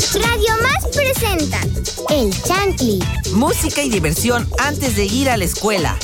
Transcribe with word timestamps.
Radio 0.00 0.54
Más 0.62 0.96
presenta 0.96 1.60
El 2.08 2.32
Chantli. 2.42 3.00
Música 3.34 3.82
y 3.82 3.90
diversión 3.90 4.48
antes 4.58 4.96
de 4.96 5.04
ir 5.04 5.28
a 5.28 5.36
la 5.36 5.44
escuela. 5.44 5.94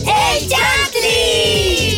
¡El 0.00 0.48
Chantli! 0.48 1.96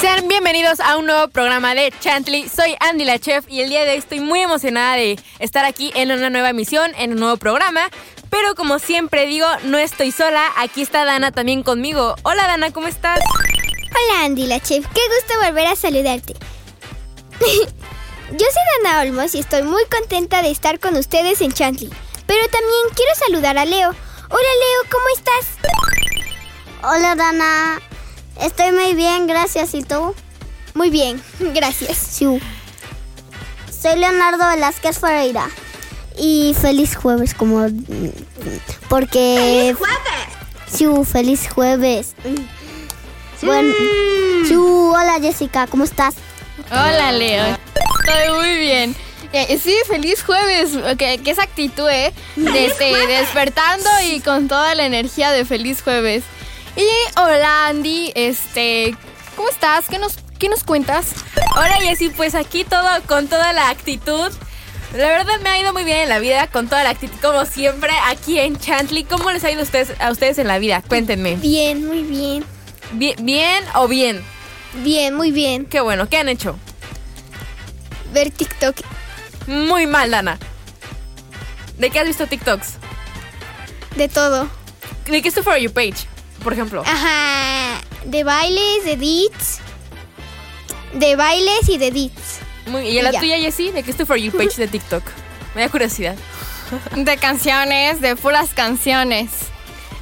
Sean 0.00 0.26
bienvenidos 0.26 0.80
a 0.80 0.96
un 0.96 1.06
nuevo 1.06 1.28
programa 1.28 1.76
de 1.76 1.92
Chantley. 2.00 2.48
Soy 2.48 2.74
Andy 2.80 3.04
la 3.04 3.20
Chef 3.20 3.44
y 3.48 3.60
el 3.60 3.68
día 3.68 3.84
de 3.84 3.92
hoy 3.92 3.98
estoy 3.98 4.18
muy 4.18 4.40
emocionada 4.40 4.96
de 4.96 5.16
estar 5.38 5.64
aquí 5.64 5.92
en 5.94 6.10
una 6.10 6.28
nueva 6.28 6.50
emisión, 6.50 6.90
en 6.98 7.12
un 7.12 7.20
nuevo 7.20 7.36
programa. 7.36 7.88
Pero 8.30 8.56
como 8.56 8.80
siempre 8.80 9.26
digo, 9.26 9.46
no 9.62 9.78
estoy 9.78 10.10
sola. 10.10 10.42
Aquí 10.56 10.82
está 10.82 11.04
Dana 11.04 11.30
también 11.30 11.62
conmigo. 11.62 12.16
Hola 12.24 12.48
Dana, 12.48 12.72
¿cómo 12.72 12.88
estás? 12.88 13.20
Hola 13.94 14.24
Andy 14.24 14.46
la 14.46 14.60
Chef, 14.60 14.84
qué 14.92 15.00
gusto 15.08 15.46
volver 15.46 15.68
a 15.68 15.76
saludarte. 15.76 16.34
Yo 17.40 18.38
soy 18.38 18.82
Dana 18.82 19.02
Olmos 19.02 19.34
y 19.34 19.38
estoy 19.38 19.62
muy 19.62 19.84
contenta 19.86 20.42
de 20.42 20.50
estar 20.50 20.80
con 20.80 20.96
ustedes 20.96 21.40
en 21.40 21.52
Chantley. 21.52 21.90
Pero 22.26 22.42
también 22.48 22.82
quiero 22.94 23.14
saludar 23.14 23.56
a 23.56 23.64
Leo. 23.64 23.90
Hola 23.90 23.94
Leo, 24.30 24.90
¿cómo 24.90 25.04
estás? 25.16 25.46
Hola 26.82 27.14
Dana, 27.14 27.80
estoy 28.40 28.72
muy 28.72 28.94
bien, 28.94 29.26
gracias. 29.28 29.74
¿Y 29.74 29.84
tú? 29.84 30.14
Muy 30.74 30.90
bien, 30.90 31.22
gracias. 31.38 31.96
Sí. 31.96 32.40
Soy 33.70 33.98
Leonardo 33.98 34.48
Velázquez 34.48 34.98
Ferreira. 34.98 35.48
Y 36.16 36.54
feliz 36.60 36.96
jueves, 36.96 37.34
como. 37.34 37.66
Porque. 38.88 39.36
¡Feliz 39.36 39.76
jueves! 39.76 40.34
Sí, 40.66 40.86
feliz 41.04 41.48
jueves. 41.52 42.14
Bueno, 43.42 43.74
sí, 44.46 44.54
hola 44.54 45.18
Jessica, 45.20 45.66
¿cómo 45.66 45.84
estás? 45.84 46.14
Hola 46.70 47.12
Leo, 47.12 47.44
estoy 47.44 48.34
muy 48.36 48.56
bien. 48.56 48.96
Eh, 49.32 49.58
sí, 49.58 49.74
feliz 49.88 50.22
jueves. 50.22 50.70
Que, 50.96 51.20
esa 51.26 51.42
actitud, 51.42 51.88
¿eh? 51.90 52.12
De, 52.36 52.66
este, 52.66 52.94
despertando 53.08 53.88
y 54.08 54.20
con 54.20 54.46
toda 54.46 54.74
la 54.76 54.86
energía 54.86 55.32
de 55.32 55.44
feliz 55.44 55.82
jueves. 55.82 56.22
Y 56.76 56.86
hola 57.18 57.66
Andy, 57.66 58.12
este, 58.14 58.96
¿cómo 59.34 59.48
estás? 59.48 59.88
¿Qué 59.88 59.98
nos, 59.98 60.18
qué 60.38 60.48
nos 60.48 60.62
cuentas? 60.62 61.14
Hola 61.56 61.74
Jessy, 61.80 62.10
pues 62.10 62.36
aquí 62.36 62.62
todo 62.64 62.88
con 63.06 63.26
toda 63.26 63.52
la 63.52 63.70
actitud. 63.70 64.30
La 64.92 65.08
verdad 65.08 65.40
me 65.42 65.50
ha 65.50 65.60
ido 65.60 65.72
muy 65.72 65.82
bien 65.82 65.98
en 65.98 66.08
la 66.08 66.20
vida, 66.20 66.46
con 66.46 66.68
toda 66.68 66.84
la 66.84 66.90
actitud, 66.90 67.18
como 67.20 67.44
siempre, 67.46 67.90
aquí 68.06 68.38
en 68.38 68.56
Chantley. 68.56 69.02
¿Cómo 69.02 69.32
les 69.32 69.42
ha 69.42 69.50
ido 69.50 69.60
a 69.60 69.64
ustedes, 69.64 69.92
a 69.98 70.12
ustedes 70.12 70.38
en 70.38 70.46
la 70.46 70.60
vida? 70.60 70.84
Cuéntenme. 70.86 71.34
Bien, 71.34 71.84
muy 71.84 72.04
bien. 72.04 72.44
Bien, 72.92 73.16
¿Bien 73.24 73.64
o 73.74 73.88
bien? 73.88 74.24
Bien, 74.82 75.14
muy 75.14 75.30
bien. 75.30 75.66
Qué 75.66 75.80
bueno, 75.80 76.08
¿qué 76.08 76.18
han 76.18 76.28
hecho? 76.28 76.56
Ver 78.12 78.30
TikTok. 78.30 78.76
Muy 79.46 79.86
mal, 79.86 80.10
Dana. 80.10 80.38
¿De 81.78 81.90
qué 81.90 82.00
has 82.00 82.06
visto 82.06 82.26
TikToks? 82.26 82.74
De 83.96 84.08
todo. 84.08 84.48
¿De 85.06 85.20
qué 85.22 85.28
es 85.28 85.34
tu 85.34 85.42
For 85.42 85.56
You 85.58 85.72
page, 85.72 86.06
por 86.42 86.52
ejemplo? 86.52 86.82
Ajá. 86.86 87.80
De 88.04 88.24
bailes, 88.24 88.84
de 88.84 88.92
edits. 88.92 89.58
De 90.94 91.16
bailes 91.16 91.68
y 91.68 91.78
de 91.78 91.88
edits. 91.88 92.38
Muy, 92.66 92.86
¿Y 92.88 93.02
la 93.02 93.10
ya. 93.12 93.20
tuya, 93.20 93.38
Jessie? 93.38 93.72
¿De 93.72 93.82
qué 93.82 93.90
es 93.90 93.96
tu 93.96 94.06
For 94.06 94.16
You 94.16 94.32
page 94.32 94.56
de 94.56 94.68
TikTok? 94.68 95.02
Me 95.54 95.62
da 95.62 95.68
curiosidad. 95.68 96.16
De 96.96 97.16
canciones, 97.18 98.00
de 98.00 98.16
puras 98.16 98.50
canciones. 98.54 99.30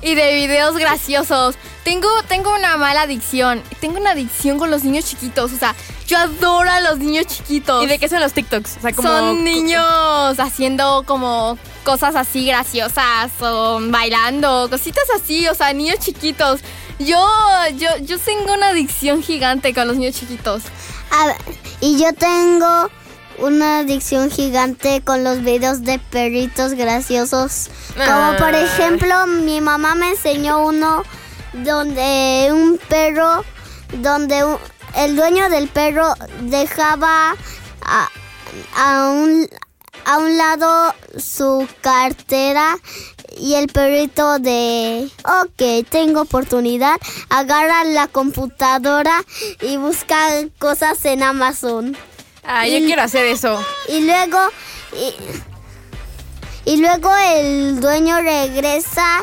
Y 0.03 0.15
de 0.15 0.35
videos 0.35 0.77
graciosos. 0.77 1.55
Tengo, 1.85 2.09
tengo 2.29 2.55
una 2.55 2.77
mala 2.77 3.03
adicción. 3.03 3.63
Tengo 3.81 3.99
una 3.99 4.11
adicción 4.11 4.59
con 4.59 4.71
los 4.71 4.85
niños 4.85 5.05
chiquitos. 5.05 5.53
O 5.53 5.57
sea, 5.57 5.75
yo 6.07 6.19
adoro 6.19 6.71
a 6.71 6.81
los 6.81 6.99
niños 6.99 7.27
chiquitos. 7.27 7.85
¿Y 7.85 7.87
de 7.87 7.99
qué 7.99 8.09
son 8.09 8.21
los 8.21 8.33
TikToks? 8.33 8.79
O 8.79 8.81
sea, 8.81 8.93
como... 8.93 9.09
Son 9.09 9.45
niños 9.45 10.39
haciendo 10.39 11.05
como 11.07 11.59
cosas 11.85 12.15
así 12.17 12.47
graciosas 12.47 13.31
o 13.41 13.81
bailando, 13.89 14.69
cositas 14.71 15.05
así, 15.17 15.49
o 15.49 15.55
sea, 15.55 15.73
niños 15.73 15.99
chiquitos. 15.99 16.61
Yo, 16.99 17.27
yo, 17.77 17.89
yo 18.03 18.19
tengo 18.19 18.55
una 18.55 18.69
adicción 18.69 19.23
gigante 19.23 19.75
con 19.75 19.89
los 19.89 19.97
niños 19.97 20.15
chiquitos. 20.15 20.63
A 21.11 21.27
ver, 21.27 21.37
y 21.81 21.99
yo 21.99 22.13
tengo 22.13 22.91
una 23.39 23.79
adicción 23.81 24.31
gigante 24.31 25.03
con 25.03 25.25
los 25.25 25.43
videos 25.43 25.83
de 25.83 25.99
perritos 25.99 26.73
graciosos. 26.75 27.71
Como 27.95 28.37
por 28.37 28.55
Ah. 28.55 28.61
ejemplo, 28.63 29.27
mi 29.27 29.61
mamá 29.61 29.95
me 29.95 30.11
enseñó 30.11 30.65
uno 30.67 31.03
donde 31.53 32.49
un 32.53 32.79
perro, 32.89 33.45
donde 33.95 34.45
un- 34.45 34.59
el 34.97 35.17
dueño 35.17 35.49
del 35.51 35.69
perro 35.69 36.15
dejaba 36.43 37.35
a, 37.83 38.09
a 38.77 39.09
un, 39.11 39.49
a 40.05 40.19
un 40.19 40.37
lado 40.39 40.95
su 41.19 41.67
cartera 41.81 42.77
y 43.37 43.55
el 43.55 43.69
perrito 43.69 44.39
de, 44.39 45.11
ok, 45.25 45.89
tengo 45.89 46.21
oportunidad, 46.23 46.97
agarra 47.31 47.85
la 47.85 48.07
computadora 48.09 49.25
y 49.63 49.77
busca 49.79 50.17
cosas 50.59 51.03
en 51.07 51.23
Amazon. 51.23 51.97
Ah, 52.45 52.67
yo 52.67 52.79
Y- 52.79 52.85
quiero 52.87 53.03
hacer 53.03 53.25
eso. 53.27 53.65
Y 53.89 54.01
luego, 54.05 54.39
y, 54.95 56.71
y 56.73 56.77
luego 56.81 57.11
el 57.17 57.81
dueño 57.81 58.21
regresa 58.21 59.23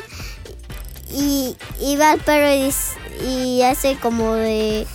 y, 1.11 1.55
y 1.81 1.95
va 1.97 2.11
al 2.11 2.19
perro 2.19 2.51
y, 2.53 2.63
dice- 2.63 2.97
y 3.27 3.61
hace 3.63 3.97
como 3.97 4.33
de... 4.35 4.87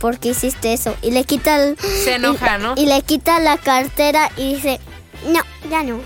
¿Por 0.00 0.18
qué 0.18 0.28
hiciste 0.28 0.72
eso? 0.74 0.94
Y 1.02 1.10
le 1.10 1.24
quita 1.24 1.56
el... 1.62 1.78
Se 1.78 2.14
enoja, 2.16 2.58
y- 2.58 2.62
¿no? 2.62 2.74
Y 2.76 2.86
le 2.86 3.00
quita 3.02 3.38
la 3.40 3.56
cartera 3.58 4.30
y 4.36 4.54
dice... 4.54 4.78
No, 5.26 5.40
ya 5.70 5.82
no. 5.82 5.98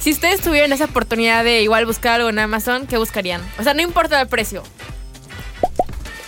Si 0.00 0.10
ustedes 0.12 0.40
tuvieran 0.40 0.72
esa 0.72 0.84
oportunidad 0.86 1.44
de 1.44 1.62
igual 1.62 1.86
buscar 1.86 2.14
algo 2.16 2.28
en 2.28 2.38
Amazon, 2.40 2.86
¿qué 2.86 2.98
buscarían? 2.98 3.40
O 3.58 3.62
sea, 3.62 3.72
no 3.74 3.80
importa 3.82 4.20
el 4.20 4.26
precio. 4.28 4.62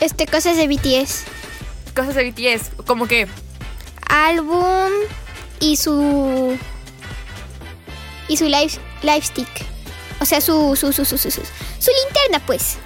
Este, 0.00 0.26
cosas 0.26 0.56
de 0.56 0.66
BTS. 0.68 1.24
Cosas 1.94 2.14
de 2.14 2.30
BTS, 2.30 2.70
como 2.86 3.06
que... 3.06 3.26
Álbum 4.10 4.90
y 5.60 5.76
su. 5.76 6.58
Y 8.28 8.36
su 8.36 8.44
live, 8.44 8.72
live 9.02 9.22
stick. 9.22 9.48
O 10.20 10.24
sea, 10.24 10.40
su, 10.40 10.76
su, 10.76 10.92
su, 10.92 11.04
su, 11.04 11.16
su, 11.16 11.30
su, 11.30 11.40
su 11.40 11.90
linterna, 12.04 12.44
pues. 12.44 12.76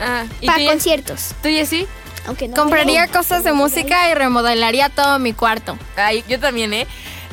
Ah, 0.00 0.24
¿y 0.40 0.46
Para 0.46 0.58
tú, 0.58 0.66
conciertos. 0.66 1.34
¿Tú, 1.42 1.48
Jessie? 1.48 1.86
Aunque 2.26 2.48
no. 2.48 2.54
Compraría 2.54 3.06
cosas 3.08 3.44
de 3.44 3.52
música 3.52 4.10
y 4.10 4.14
remodelaría 4.14 4.88
todo 4.88 5.18
mi 5.18 5.32
cuarto. 5.32 5.78
Ay, 5.96 6.24
yo 6.28 6.40
también, 6.40 6.72
¿eh? 6.72 6.86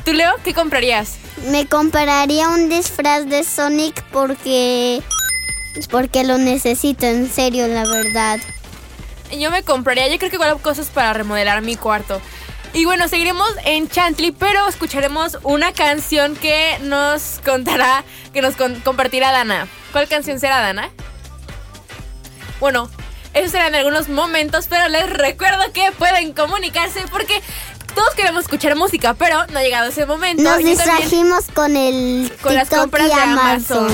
¿Tú, 0.04 0.12
Leo, 0.12 0.34
qué 0.44 0.54
comprarías? 0.54 1.16
Me 1.50 1.66
compraría 1.66 2.48
un 2.48 2.68
disfraz 2.68 3.26
de 3.26 3.44
Sonic 3.44 4.02
porque... 4.12 5.02
Porque 5.90 6.24
lo 6.24 6.38
necesito, 6.38 7.06
en 7.06 7.30
serio, 7.30 7.68
la 7.68 7.84
verdad. 7.86 8.40
Yo 9.38 9.50
me 9.50 9.62
compraría, 9.62 10.08
yo 10.08 10.18
creo 10.18 10.30
que 10.30 10.36
igual 10.36 10.60
cosas 10.60 10.88
para 10.88 11.12
remodelar 11.12 11.62
mi 11.62 11.76
cuarto. 11.76 12.20
Y 12.74 12.84
bueno, 12.84 13.08
seguiremos 13.08 13.48
en 13.64 13.88
Chantley, 13.88 14.30
pero 14.32 14.68
escucharemos 14.68 15.38
una 15.42 15.72
canción 15.72 16.36
que 16.36 16.78
nos 16.82 17.40
contará, 17.44 18.04
que 18.32 18.42
nos 18.42 18.56
con- 18.56 18.78
compartirá 18.80 19.32
Dana. 19.32 19.66
¿Cuál 19.92 20.06
canción 20.08 20.38
será, 20.38 20.60
Dana? 20.60 20.90
Bueno, 22.60 22.88
eso 23.34 23.50
será 23.50 23.68
en 23.68 23.74
algunos 23.74 24.08
momentos, 24.08 24.66
pero 24.68 24.88
les 24.88 25.08
recuerdo 25.10 25.72
que 25.72 25.90
pueden 25.92 26.32
comunicarse 26.34 27.04
porque 27.10 27.42
todos 27.94 28.14
queremos 28.14 28.42
escuchar 28.44 28.76
música, 28.76 29.14
pero 29.14 29.46
no 29.46 29.58
ha 29.58 29.62
llegado 29.62 29.88
ese 29.88 30.06
momento. 30.06 30.42
Nos 30.42 30.58
distrajimos 30.58 31.46
con 31.54 31.76
el 31.76 32.32
con 32.42 32.54
las 32.54 32.68
compras 32.68 33.06
y 33.06 33.08
de 33.08 33.14
Amazon. 33.14 33.88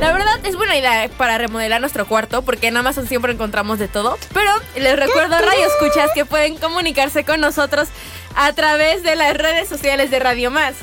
La 0.00 0.12
verdad 0.12 0.40
es 0.44 0.56
buena 0.56 0.76
idea 0.78 1.10
para 1.18 1.36
remodelar 1.36 1.82
nuestro 1.82 2.06
cuarto 2.06 2.40
porque 2.40 2.68
en 2.68 2.76
Amazon 2.78 3.06
siempre 3.06 3.34
encontramos 3.34 3.78
de 3.78 3.86
todo. 3.86 4.16
Pero 4.32 4.50
les 4.74 4.98
recuerdo, 4.98 5.38
Radio 5.38 5.66
Escuchas, 5.66 6.10
que 6.14 6.24
pueden 6.24 6.56
comunicarse 6.56 7.24
con 7.24 7.42
nosotros 7.42 7.88
a 8.34 8.50
través 8.54 9.02
de 9.02 9.14
las 9.14 9.36
redes 9.36 9.68
sociales 9.68 10.10
de 10.10 10.18
Radio 10.18 10.50
Más. 10.50 10.74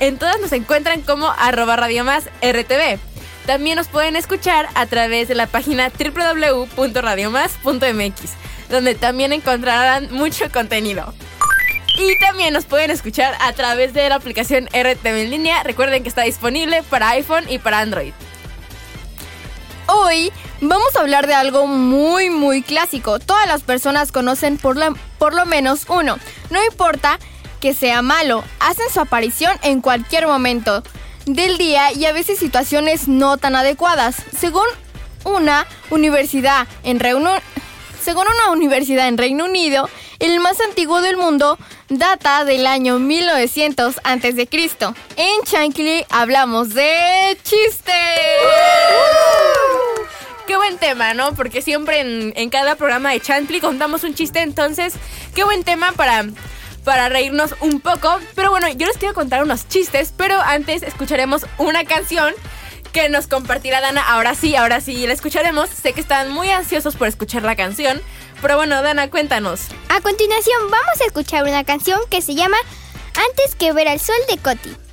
En 0.00 0.16
todas 0.16 0.40
nos 0.40 0.52
encuentran 0.52 1.02
como 1.02 1.28
arroba 1.28 1.76
Radio 1.76 2.04
Más 2.04 2.24
RTV. 2.40 2.98
También 3.44 3.76
nos 3.76 3.88
pueden 3.88 4.16
escuchar 4.16 4.70
a 4.74 4.86
través 4.86 5.28
de 5.28 5.34
la 5.34 5.46
página 5.46 5.90
www.radiomás.mx, 5.90 8.20
donde 8.70 8.94
también 8.94 9.34
encontrarán 9.34 10.10
mucho 10.10 10.50
contenido. 10.50 11.12
Y 11.98 12.18
también 12.18 12.54
nos 12.54 12.64
pueden 12.64 12.90
escuchar 12.90 13.34
a 13.40 13.52
través 13.52 13.92
de 13.92 14.08
la 14.08 14.14
aplicación 14.14 14.68
RTV 14.68 15.06
en 15.06 15.30
línea. 15.30 15.62
Recuerden 15.64 16.02
que 16.02 16.08
está 16.08 16.22
disponible 16.22 16.82
para 16.84 17.10
iPhone 17.10 17.44
y 17.46 17.58
para 17.58 17.80
Android. 17.80 18.14
Hoy 19.86 20.32
vamos 20.60 20.96
a 20.96 21.00
hablar 21.00 21.26
de 21.26 21.34
algo 21.34 21.66
muy 21.66 22.30
muy 22.30 22.62
clásico. 22.62 23.18
Todas 23.18 23.46
las 23.46 23.62
personas 23.62 24.12
conocen 24.12 24.56
por, 24.56 24.76
por 25.18 25.34
lo 25.34 25.44
menos 25.44 25.84
uno. 25.88 26.18
No 26.50 26.64
importa 26.64 27.18
que 27.60 27.74
sea 27.74 28.02
malo, 28.02 28.44
hacen 28.60 28.86
su 28.92 29.00
aparición 29.00 29.52
en 29.62 29.80
cualquier 29.80 30.26
momento 30.26 30.82
del 31.26 31.58
día 31.58 31.92
y 31.92 32.04
a 32.06 32.12
veces 32.12 32.38
situaciones 32.38 33.08
no 33.08 33.36
tan 33.36 33.56
adecuadas. 33.56 34.16
Según 34.38 34.66
una 35.24 35.66
universidad 35.90 36.66
en 36.82 37.00
reunión... 37.00 37.40
Según 38.02 38.26
una 38.26 38.52
universidad 38.52 39.08
en 39.08 39.16
Reino 39.16 39.46
Unido, 39.46 39.88
el 40.18 40.38
más 40.40 40.60
antiguo 40.60 41.00
del 41.00 41.16
mundo 41.16 41.58
data 41.88 42.44
del 42.44 42.66
año 42.66 42.98
1900 42.98 43.96
a.C. 44.04 44.48
En 45.16 45.42
Chankly 45.44 46.04
hablamos 46.10 46.74
de 46.74 47.38
chistes. 47.42 47.93
Porque 51.36 51.62
siempre 51.62 52.00
en, 52.00 52.50
cada 52.50 52.76
programa 52.76 53.10
de 53.10 53.20
Chantley 53.20 53.60
contamos 53.60 54.04
un 54.04 54.14
chiste, 54.14 54.40
entonces, 54.40 54.94
qué 55.34 55.42
buen 55.44 55.64
tema 55.64 55.92
para, 55.92 56.24
para 56.84 57.08
reírnos 57.08 57.54
un 57.60 57.80
poco. 57.80 58.18
Pero 58.34 58.50
bueno, 58.50 58.68
yo 58.68 58.86
les 58.86 58.96
quiero 58.96 59.14
contar 59.14 59.42
unos 59.42 59.68
chistes, 59.68 60.14
pero 60.16 60.40
antes 60.40 60.82
escucharemos 60.82 61.46
una 61.58 61.84
canción 61.84 62.32
que 62.92 63.08
nos 63.08 63.26
compartirá 63.26 63.80
Dana. 63.80 64.02
Ahora 64.02 64.34
sí, 64.34 64.54
ahora 64.54 64.80
sí 64.80 65.06
la 65.06 65.14
escucharemos. 65.14 65.68
Sé 65.68 65.92
que 65.92 66.00
están 66.00 66.30
muy 66.30 66.50
ansiosos 66.50 66.94
por 66.94 67.08
escuchar 67.08 67.42
la 67.42 67.56
canción. 67.56 68.00
Pero 68.40 68.56
bueno, 68.56 68.80
Dana, 68.82 69.10
cuéntanos. 69.10 69.62
A 69.88 70.00
continuación 70.00 70.70
vamos 70.70 71.00
a 71.00 71.04
escuchar 71.04 71.42
una 71.42 71.64
canción 71.64 71.98
que 72.08 72.22
se 72.22 72.34
llama 72.34 72.56
Antes 73.30 73.56
que 73.56 73.72
ver 73.72 73.88
al 73.88 73.98
sol 73.98 74.16
de 74.28 74.38
Coti. 74.38 74.83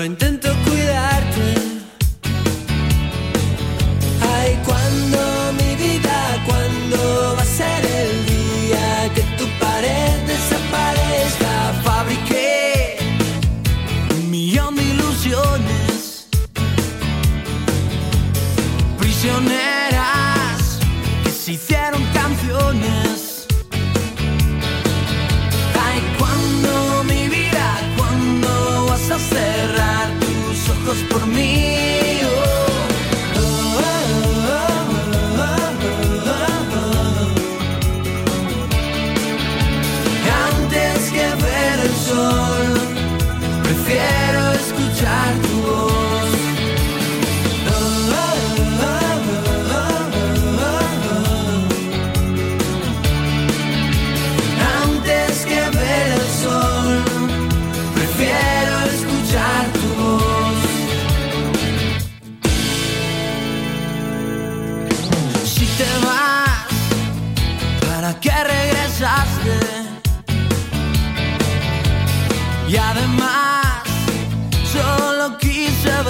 solo 0.00 0.04
intento 0.04 0.48
cuidarte. 0.64 1.54
Ay, 4.34 4.58
cuando 4.64 5.18
mi 5.58 5.76
vida, 5.76 6.42
cuando 6.46 7.36
va 7.36 7.42
a 7.42 7.44
ser 7.44 7.84
el 7.84 8.26
día 8.26 9.10
que 9.14 9.22
tu 9.36 9.46
pared 9.58 10.12
desaparezca, 10.26 11.82
fabriqué 11.84 12.96
un 14.16 14.30
millón 14.30 14.76
de 14.76 14.84
ilusiones, 14.84 16.28
prisioneras 18.98 20.78
que 21.24 21.30
se 21.30 21.52
hicieron 21.52 22.02
canciones. 22.14 22.99
por 31.08 31.24
mí. 31.26 31.79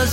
Ay, 0.03 0.09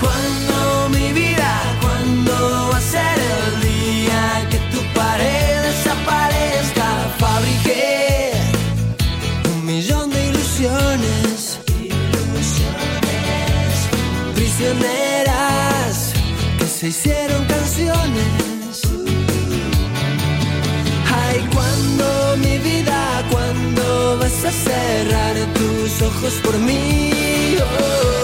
cuando 0.00 0.88
mi 0.88 1.12
vida, 1.12 1.50
cuando 1.82 2.70
va 2.72 2.78
a 2.78 2.80
ser 2.80 3.18
el 3.18 3.60
día 3.60 4.48
que 4.50 4.56
tu 4.72 4.80
pared 4.94 5.62
desaparezca, 5.64 6.86
fabriqué 7.18 8.32
un 9.54 9.66
millón 9.66 10.10
de 10.10 10.28
ilusiones, 10.28 11.58
ilusiones, 12.32 13.74
prisioneras 14.34 16.14
que 16.58 16.66
se 16.66 16.88
hicieron 16.88 17.44
canciones. 17.44 18.82
Ay, 21.22 21.46
cuando 21.52 22.36
mi 22.38 22.56
vida, 22.58 23.22
cuando 23.30 24.18
vas 24.20 24.42
a 24.42 24.50
cerrar 24.50 25.43
tus 25.84 26.00
ojos 26.00 26.40
por 26.42 26.58
mí. 26.60 27.58
Oh. 27.60 28.23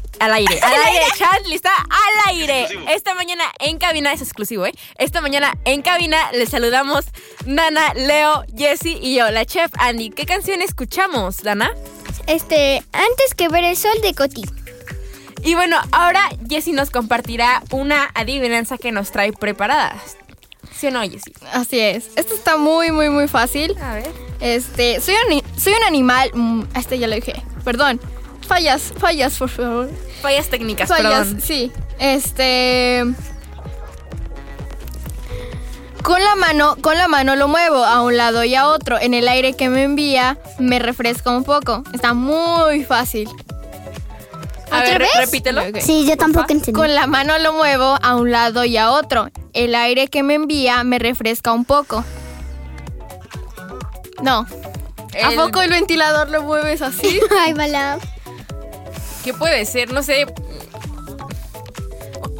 Al 0.21 0.33
aire, 0.33 0.59
al 0.61 0.73
aire, 0.73 1.05
Chantley 1.17 1.55
está 1.55 1.71
al 1.75 2.35
aire. 2.35 2.67
Esta 2.89 3.15
mañana 3.15 3.43
en 3.57 3.79
cabina, 3.79 4.13
es 4.13 4.21
exclusivo, 4.21 4.67
¿eh? 4.67 4.73
Esta 4.99 5.19
mañana 5.19 5.57
en 5.65 5.81
cabina 5.81 6.31
les 6.33 6.49
saludamos 6.49 7.05
Nana, 7.47 7.95
Leo, 7.95 8.43
Jesse 8.55 8.99
y 9.01 9.15
yo, 9.15 9.31
la 9.31 9.47
chef 9.47 9.71
Andy. 9.79 10.11
¿Qué 10.11 10.27
canción 10.27 10.61
escuchamos, 10.61 11.37
Dana? 11.37 11.71
Este, 12.27 12.83
antes 12.93 13.33
que 13.35 13.47
ver 13.47 13.63
el 13.63 13.75
sol 13.75 13.99
de 14.03 14.13
Coti. 14.13 14.43
Y 15.43 15.55
bueno, 15.55 15.77
ahora 15.91 16.29
Jessie 16.47 16.73
nos 16.73 16.91
compartirá 16.91 17.63
una 17.71 18.11
adivinanza 18.13 18.77
que 18.77 18.91
nos 18.91 19.09
trae 19.09 19.33
preparadas. 19.33 20.17
¿Sí 20.71 20.85
o 20.85 20.91
no, 20.91 21.01
Jessie? 21.01 21.33
Así 21.51 21.79
es. 21.79 22.11
Esto 22.15 22.35
está 22.35 22.57
muy, 22.57 22.91
muy, 22.91 23.09
muy 23.09 23.27
fácil. 23.27 23.75
A 23.81 23.95
ver. 23.95 24.11
Este, 24.39 25.01
soy 25.01 25.15
un, 25.15 25.41
soy 25.59 25.73
un 25.73 25.83
animal. 25.83 26.29
Mm, 26.35 26.63
este 26.75 26.99
ya 26.99 27.07
lo 27.07 27.15
dije. 27.15 27.43
Perdón 27.65 27.99
fallas, 28.51 28.93
fallas, 28.97 29.37
por 29.37 29.47
favor. 29.49 29.89
Fallas 30.21 30.49
técnicas, 30.49 30.89
fallas, 30.89 31.27
Sí. 31.41 31.71
Este. 31.99 33.03
Con 36.03 36.21
la 36.23 36.35
mano, 36.35 36.75
con 36.81 36.97
la 36.97 37.07
mano 37.07 37.35
lo 37.35 37.47
muevo 37.47 37.85
a 37.85 38.01
un 38.01 38.17
lado 38.17 38.43
y 38.43 38.55
a 38.55 38.67
otro. 38.67 38.99
En 38.99 39.13
el 39.13 39.27
aire 39.29 39.53
que 39.53 39.69
me 39.69 39.83
envía 39.83 40.37
me 40.59 40.79
refresca 40.79 41.29
un 41.31 41.43
poco. 41.43 41.83
Está 41.93 42.13
muy 42.13 42.83
fácil. 42.83 43.29
A 44.71 44.81
ver, 44.81 44.99
re- 44.99 45.07
repítelo. 45.17 45.61
Sí, 45.79 46.05
yo 46.07 46.17
tampoco 46.17 46.47
entendí. 46.51 46.73
Con 46.73 46.93
la 46.95 47.05
mano 47.07 47.37
lo 47.37 47.53
muevo 47.53 47.97
a 48.01 48.15
un 48.15 48.31
lado 48.31 48.65
y 48.65 48.75
a 48.77 48.91
otro. 48.91 49.29
El 49.53 49.75
aire 49.75 50.07
que 50.07 50.23
me 50.23 50.33
envía 50.33 50.83
me 50.83 50.97
refresca 50.99 51.53
un 51.53 51.65
poco. 51.65 52.03
No. 54.23 54.45
¿A 55.23 55.31
poco 55.35 55.61
el 55.61 55.69
ventilador 55.69 56.29
lo 56.29 56.41
mueves 56.43 56.81
así? 56.81 57.19
Ay, 57.45 57.53
mala. 57.53 57.99
¿Qué 59.23 59.33
puede 59.33 59.65
ser? 59.65 59.91
No 59.91 60.03
sé. 60.03 60.25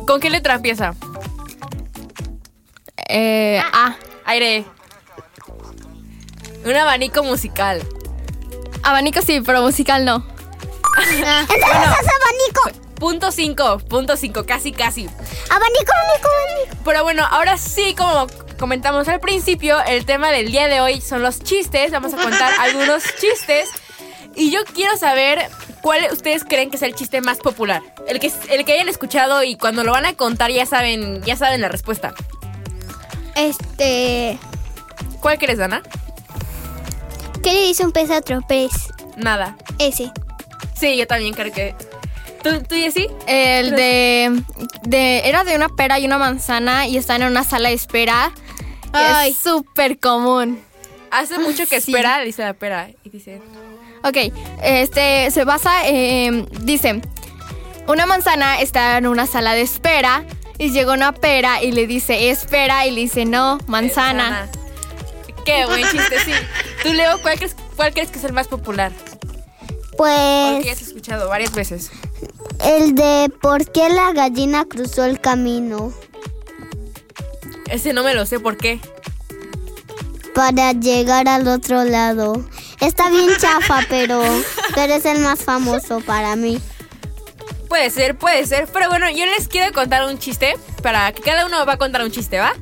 ¿Con 0.07 0.19
qué 0.19 0.29
letra 0.29 0.55
empieza? 0.55 0.93
eh, 3.07 3.61
ah. 3.73 3.95
Aire. 4.25 4.65
Un 6.63 6.75
abanico 6.75 7.23
musical. 7.23 7.81
Abanico 8.83 9.21
sí, 9.21 9.41
pero 9.45 9.61
musical 9.61 10.05
no. 10.05 10.15
Entonces 11.11 11.31
es 11.51 12.07
abanico. 12.07 12.81
Punto 12.95 13.31
5, 13.31 13.79
punto 13.89 14.15
5, 14.15 14.45
casi, 14.45 14.71
casi. 14.71 15.09
Abanico, 15.49 15.91
abanico, 15.91 16.29
abanico. 16.29 16.77
Pero 16.85 17.03
bueno, 17.03 17.25
ahora 17.29 17.57
sí, 17.57 17.95
como 17.97 18.27
comentamos 18.59 19.07
al 19.07 19.19
principio, 19.19 19.83
el 19.87 20.05
tema 20.05 20.29
del 20.29 20.51
día 20.51 20.67
de 20.67 20.81
hoy 20.81 21.01
son 21.01 21.23
los 21.23 21.39
chistes. 21.39 21.91
Vamos 21.91 22.13
a 22.13 22.17
contar 22.17 22.53
algunos 22.59 23.03
chistes. 23.19 23.69
Y 24.35 24.51
yo 24.51 24.63
quiero 24.65 24.95
saber 24.97 25.49
cuál 25.81 26.07
ustedes 26.11 26.43
creen 26.43 26.69
que 26.69 26.77
es 26.77 26.81
el 26.83 26.95
chiste 26.95 27.21
más 27.21 27.37
popular. 27.39 27.81
El 28.07 28.19
que, 28.19 28.31
el 28.49 28.65
que 28.65 28.73
hayan 28.73 28.89
escuchado 28.89 29.43
y 29.43 29.55
cuando 29.55 29.83
lo 29.83 29.91
van 29.91 30.05
a 30.05 30.13
contar 30.13 30.51
ya 30.51 30.65
saben, 30.65 31.21
ya 31.23 31.35
saben 31.35 31.61
la 31.61 31.69
respuesta. 31.69 32.13
Este. 33.35 34.37
¿Cuál 35.19 35.37
crees, 35.37 35.57
Dana? 35.57 35.81
¿Qué 37.43 37.53
le 37.53 37.61
dice 37.67 37.83
un 37.85 37.91
pez 37.91 38.09
a 38.11 38.17
otro 38.17 38.41
pez? 38.47 38.71
Nada. 39.17 39.55
Ese. 39.79 40.11
Sí, 40.75 40.97
yo 40.97 41.07
también 41.07 41.33
creo 41.33 41.51
que. 41.51 41.75
¿Tú, 42.43 42.61
tú 42.63 42.75
Jessy? 42.75 43.07
El 43.27 43.71
de, 43.71 44.43
de. 44.83 45.21
Era 45.29 45.43
de 45.43 45.55
una 45.55 45.69
pera 45.69 45.99
y 45.99 46.05
una 46.05 46.17
manzana 46.17 46.87
y 46.87 46.97
están 46.97 47.21
en 47.21 47.29
una 47.29 47.43
sala 47.43 47.69
de 47.69 47.75
espera. 47.75 48.31
Ay. 48.93 49.31
Es 49.31 49.37
súper 49.37 49.99
común. 49.99 50.61
Hace 51.11 51.37
mucho 51.39 51.67
que 51.67 51.81
Sí. 51.81 51.91
espera, 51.91 52.19
dice 52.21 52.43
la 52.43 52.53
pera. 52.53 52.89
Y 53.03 53.09
dice. 53.09 53.41
Ok, 54.03 54.17
este 54.63 55.29
se 55.31 55.43
basa, 55.45 55.87
eh, 55.87 56.45
dice, 56.61 57.01
una 57.87 58.05
manzana 58.05 58.59
está 58.59 58.97
en 58.97 59.07
una 59.07 59.27
sala 59.27 59.53
de 59.53 59.61
espera 59.61 60.23
y 60.57 60.71
llega 60.71 60.93
una 60.93 61.11
pera 61.11 61.61
y 61.61 61.71
le 61.71 61.85
dice, 61.87 62.29
espera, 62.29 62.85
y 62.87 62.91
le 62.91 63.01
dice, 63.01 63.25
no, 63.25 63.59
manzana. 63.67 64.49
Qué 65.45 65.65
buen 65.65 65.83
chiste, 65.91 66.15
sí. 66.25 66.31
Tú, 66.83 66.93
Leo, 66.93 67.19
¿cuál 67.21 67.37
crees, 67.37 67.55
cuál 67.75 67.93
crees 67.93 68.09
que 68.09 68.17
es 68.19 68.23
el 68.25 68.33
más 68.33 68.47
popular? 68.47 68.91
Porque 69.97 70.61
ya 70.63 70.63
Pues 70.63 70.71
has 70.71 70.81
escuchado 70.87 71.29
varias 71.29 71.53
veces. 71.53 71.91
el 72.63 72.95
de 72.95 73.31
por 73.41 73.71
qué 73.71 73.89
la 73.89 74.13
gallina 74.13 74.65
cruzó 74.65 75.03
el 75.05 75.19
camino 75.19 75.91
Ese 77.69 77.93
no 77.93 78.03
me 78.03 78.13
lo 78.15 78.25
sé 78.25 78.39
por 78.39 78.57
qué. 78.57 78.79
para 80.33 80.71
llegar 80.73 81.27
al 81.27 81.47
otro 81.47 81.83
lado. 81.83 82.33
Está 82.81 83.11
bien 83.11 83.29
chafa, 83.37 83.85
pero, 83.89 84.23
pero 84.73 84.95
es 84.95 85.05
el 85.05 85.19
más 85.19 85.43
famoso 85.43 86.01
para 86.01 86.35
mí. 86.35 86.59
Puede 87.69 87.91
ser, 87.91 88.17
puede 88.17 88.45
ser. 88.47 88.67
Pero 88.73 88.89
bueno, 88.89 89.09
yo 89.11 89.25
les 89.27 89.47
quiero 89.47 89.71
contar 89.71 90.05
un 90.07 90.17
chiste 90.17 90.55
para 90.81 91.11
que 91.11 91.21
cada 91.21 91.45
uno 91.45 91.63
va 91.65 91.73
a 91.73 91.77
contar 91.77 92.03
un 92.03 92.11
chiste, 92.11 92.39
¿va? 92.39 92.53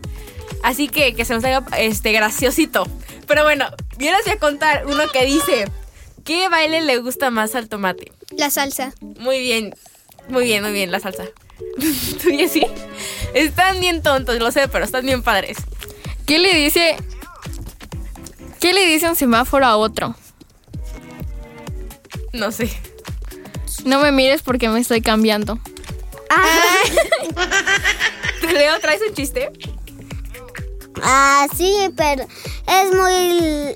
Así 0.61 0.89
que 0.89 1.15
que 1.15 1.23
se 1.23 1.33
nos 1.33 1.43
haga 1.45 1.65
este 1.77 2.11
graciosito. 2.11 2.85
Pero 3.27 3.43
bueno, 3.43 3.69
yo 3.97 4.11
les 4.11 4.25
voy 4.25 4.33
a 4.33 4.39
contar 4.39 4.85
uno 4.87 5.09
que 5.09 5.25
dice: 5.25 5.71
¿Qué 6.25 6.49
baile 6.49 6.81
le 6.81 6.97
gusta 6.97 7.29
más 7.29 7.55
al 7.55 7.69
tomate? 7.69 8.11
La 8.31 8.49
salsa. 8.49 8.93
Muy 8.99 9.39
bien, 9.39 9.73
muy 10.27 10.43
bien, 10.43 10.63
muy 10.63 10.73
bien, 10.73 10.91
la 10.91 10.99
salsa. 10.99 11.23
Tú 12.21 12.29
y 12.29 12.43
así. 12.43 12.67
Están 13.33 13.79
bien 13.79 14.03
tontos, 14.03 14.37
lo 14.37 14.51
sé, 14.51 14.67
pero 14.67 14.83
están 14.83 15.05
bien 15.05 15.23
padres. 15.23 15.59
¿Qué 16.25 16.39
le 16.39 16.53
dice? 16.53 16.97
¿Qué 18.59 18.73
le 18.73 18.85
dice 18.85 19.09
un 19.09 19.15
semáforo 19.15 19.65
a 19.65 19.77
otro? 19.77 20.15
No 22.33 22.51
sé. 22.51 22.69
No 23.85 23.99
me 23.99 24.11
mires 24.11 24.41
porque 24.41 24.69
me 24.69 24.79
estoy 24.79 25.01
cambiando. 25.01 25.59
Leo, 28.53 28.79
¿traes 28.79 29.01
un 29.07 29.13
chiste? 29.13 29.51
Ah, 31.01 31.47
sí, 31.55 31.73
pero 31.95 32.25
es 32.67 32.93
muy 32.93 33.75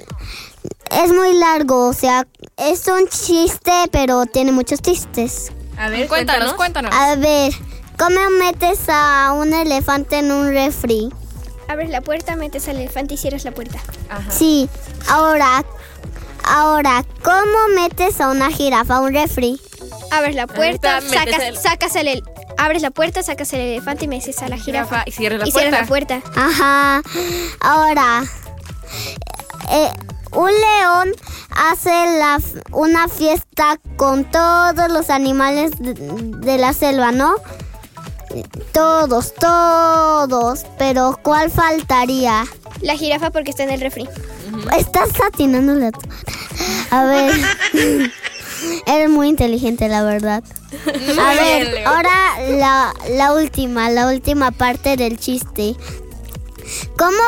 es 0.92 1.12
muy 1.12 1.34
largo, 1.38 1.88
o 1.88 1.94
sea, 1.94 2.28
es 2.58 2.88
un 2.88 3.08
chiste, 3.08 3.72
pero 3.92 4.26
tiene 4.26 4.52
muchos 4.52 4.82
chistes. 4.82 5.52
A 5.78 5.90
ver, 5.90 6.08
cuéntanos. 6.08 6.54
cuéntanos. 6.54 6.94
A 6.94 7.16
ver, 7.16 7.52
¿cómo 7.98 8.30
metes 8.38 8.82
a 8.90 9.34
un 9.34 9.54
elefante 9.54 10.20
en 10.20 10.32
un 10.32 10.50
refri? 10.50 11.10
Abres 11.68 11.90
la 11.90 12.02
puerta, 12.02 12.36
metes 12.36 12.68
al 12.68 12.78
elefante 12.78 13.14
y 13.16 13.18
cierras 13.18 13.46
la 13.46 13.52
puerta. 13.52 13.80
Ajá. 14.10 14.30
Sí, 14.32 14.70
ahora 15.10 15.64
ahora, 16.46 17.06
¿cómo 17.24 17.70
metes 17.76 18.20
a 18.20 18.30
una 18.30 18.52
jirafa 18.52 18.98
a 18.98 19.00
un 19.02 19.14
refri? 19.14 19.60
Abres 20.12 20.36
la 20.36 20.46
puerta, 20.48 21.00
sacas, 21.02 21.40
el- 21.42 21.58
sacas 21.58 21.96
el, 21.96 22.08
el- 22.10 22.24
abres 22.58 22.82
la 22.82 22.92
puerta, 22.92 23.24
sacas 23.24 23.54
el 23.54 23.62
elefante 23.62 24.06
y 24.06 24.08
metes 24.10 24.42
a 24.42 24.50
la 24.50 24.58
jirafa. 24.58 25.04
Jirafa, 25.04 25.04
y 25.10 25.12
cierras 25.14 25.40
la 25.40 25.48
y 25.48 25.52
cierras 25.52 25.82
la 25.82 25.88
puerta. 25.88 26.20
puerta. 26.20 26.42
Ajá. 26.42 27.02
Ahora, 27.62 28.24
eh, 29.72 29.90
un 30.34 30.50
león 30.52 31.12
hace 31.56 31.90
la, 32.20 32.40
una 32.72 33.08
fiesta 33.08 33.80
con 33.96 34.26
todos 34.26 34.92
los 34.92 35.10
animales 35.10 35.72
de, 35.80 35.94
de 35.94 36.58
la 36.58 36.74
selva, 36.74 37.12
¿no? 37.12 37.36
Todos, 38.72 39.34
todos. 39.36 40.66
Pero 40.78 41.20
¿cuál 41.22 41.52
faltaría? 41.52 42.46
La 42.82 42.96
jirafa 42.96 43.32
porque 43.32 43.52
está 43.52 43.64
en 43.64 43.72
el 43.72 43.82
refri. 43.82 44.08
Estás 44.78 45.10
atinándole 45.26 45.92
a 46.92 47.06
ver. 47.06 47.34
Eres 48.86 49.10
muy 49.10 49.28
inteligente, 49.28 49.90
la 49.90 50.04
verdad. 50.04 50.44
A 51.20 51.34
ver, 51.34 51.86
ahora 51.86 52.14
la, 52.50 52.94
la 53.10 53.34
última, 53.34 53.90
la 53.90 54.08
última 54.08 54.52
parte 54.52 54.96
del 54.96 55.20
chiste. 55.20 55.76
¿Cómo, 56.98 57.24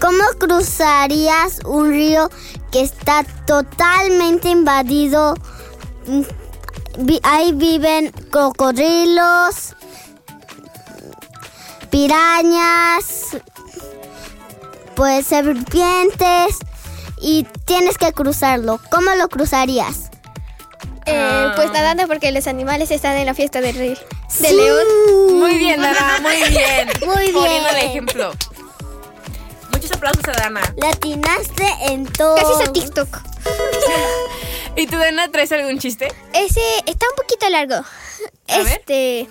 ¿Cómo 0.00 0.24
cruzarías 0.38 1.60
un 1.64 1.90
río 1.90 2.30
que 2.70 2.82
está 2.82 3.24
totalmente 3.46 4.50
invadido? 4.50 5.34
Vi- 6.98 7.20
Ahí 7.22 7.52
viven 7.52 8.12
cocodrilos, 8.30 9.74
pirañas, 11.90 13.36
pues 14.94 15.26
serpientes 15.26 16.56
y 17.20 17.44
tienes 17.64 17.98
que 17.98 18.12
cruzarlo. 18.12 18.80
¿Cómo 18.90 19.10
lo 19.14 19.28
cruzarías? 19.28 20.10
Eh, 21.06 21.12
Ah. 21.16 21.52
Pues 21.56 21.70
nadando 21.72 22.06
porque 22.06 22.32
los 22.32 22.46
animales 22.46 22.90
están 22.90 23.16
en 23.16 23.26
la 23.26 23.34
fiesta 23.34 23.60
del 23.60 23.76
rey. 23.76 23.98
De 24.40 24.48
Sí. 24.48 24.54
león. 24.54 25.38
Muy 25.38 25.58
bien, 25.58 25.80
Dana, 25.80 26.18
muy 26.22 26.36
bien. 26.48 26.88
Muy 27.06 27.30
Poniendo 27.32 27.68
el 27.68 27.74
bien. 27.76 27.88
ejemplo. 27.90 28.32
Muchos 29.84 29.98
aplausos 29.98 30.28
a 30.28 30.32
Dana. 30.32 30.74
Latinaste 30.78 31.66
en 31.88 32.06
todo. 32.06 32.36
Casi 32.36 32.62
es 32.62 32.68
a 32.68 32.72
TikTok. 32.72 33.18
¿Y 34.76 34.86
tú, 34.86 34.96
Dana, 34.96 35.30
traes 35.30 35.52
algún 35.52 35.78
chiste? 35.78 36.08
Ese 36.32 36.62
está 36.86 37.04
un 37.10 37.16
poquito 37.16 37.50
largo. 37.50 37.74
A 37.74 38.58
ver. 38.62 38.66
este. 38.78 39.28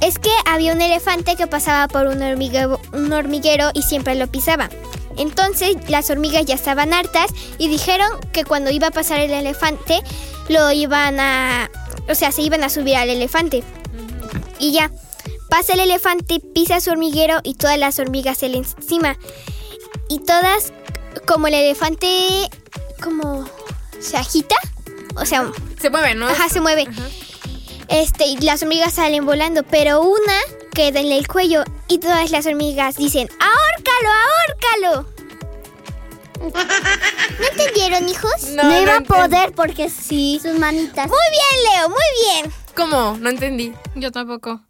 Es 0.00 0.20
que 0.20 0.30
había 0.46 0.72
un 0.72 0.80
elefante 0.80 1.34
que 1.34 1.48
pasaba 1.48 1.88
por 1.88 2.06
un 2.06 2.22
hormiguero, 2.22 2.80
un 2.92 3.12
hormiguero 3.12 3.70
y 3.74 3.82
siempre 3.82 4.14
lo 4.14 4.28
pisaba. 4.28 4.68
Entonces 5.16 5.76
las 5.88 6.08
hormigas 6.08 6.44
ya 6.44 6.54
estaban 6.54 6.92
hartas 6.92 7.32
y 7.58 7.66
dijeron 7.66 8.08
que 8.32 8.44
cuando 8.44 8.70
iba 8.70 8.86
a 8.86 8.92
pasar 8.92 9.18
el 9.18 9.32
elefante 9.32 10.02
lo 10.48 10.70
iban 10.70 11.18
a... 11.18 11.68
O 12.08 12.14
sea, 12.14 12.30
se 12.30 12.42
iban 12.42 12.62
a 12.62 12.68
subir 12.68 12.94
al 12.94 13.10
elefante. 13.10 13.64
Y 14.60 14.70
ya, 14.70 14.92
pasa 15.48 15.74
el 15.74 15.80
elefante, 15.80 16.40
pisa 16.40 16.80
su 16.80 16.90
hormiguero 16.90 17.40
y 17.42 17.54
todas 17.54 17.78
las 17.78 17.98
hormigas 17.98 18.38
se 18.38 18.48
le 18.48 18.58
encima. 18.58 19.16
Y 20.08 20.20
todas, 20.20 20.72
como 21.26 21.46
el 21.48 21.54
elefante, 21.54 22.48
como 23.02 23.48
se 24.00 24.16
agita, 24.16 24.56
o 25.16 25.24
sea, 25.26 25.50
Se 25.80 25.90
mueve, 25.90 26.14
¿no? 26.14 26.28
Ajá, 26.28 26.48
se 26.48 26.60
mueve. 26.60 26.86
Este, 27.88 28.26
y 28.26 28.36
las 28.38 28.62
hormigas 28.62 28.94
salen 28.94 29.24
volando, 29.24 29.62
pero 29.62 30.02
una 30.02 30.38
queda 30.74 31.00
en 31.00 31.10
el 31.10 31.26
cuello 31.26 31.64
y 31.88 31.98
todas 31.98 32.30
las 32.30 32.46
hormigas 32.46 32.96
dicen, 32.96 33.28
¡ahórcalo, 33.40 34.08
ahórcalo! 34.92 35.18
¿No 36.40 37.46
entendieron, 37.50 38.08
hijos? 38.08 38.50
No, 38.50 38.62
No, 38.62 38.70
no 38.70 38.82
iba 38.82 38.96
a 38.96 39.00
poder 39.00 39.52
porque 39.52 39.90
sí. 39.90 40.38
Sus 40.40 40.58
manitas. 40.58 41.08
Muy 41.08 41.18
bien, 41.30 41.74
Leo, 41.74 41.88
muy 41.88 41.98
bien. 42.22 42.52
¿Cómo? 42.76 43.16
No 43.18 43.30
entendí. 43.30 43.72
Yo 43.96 44.12
tampoco. 44.12 44.60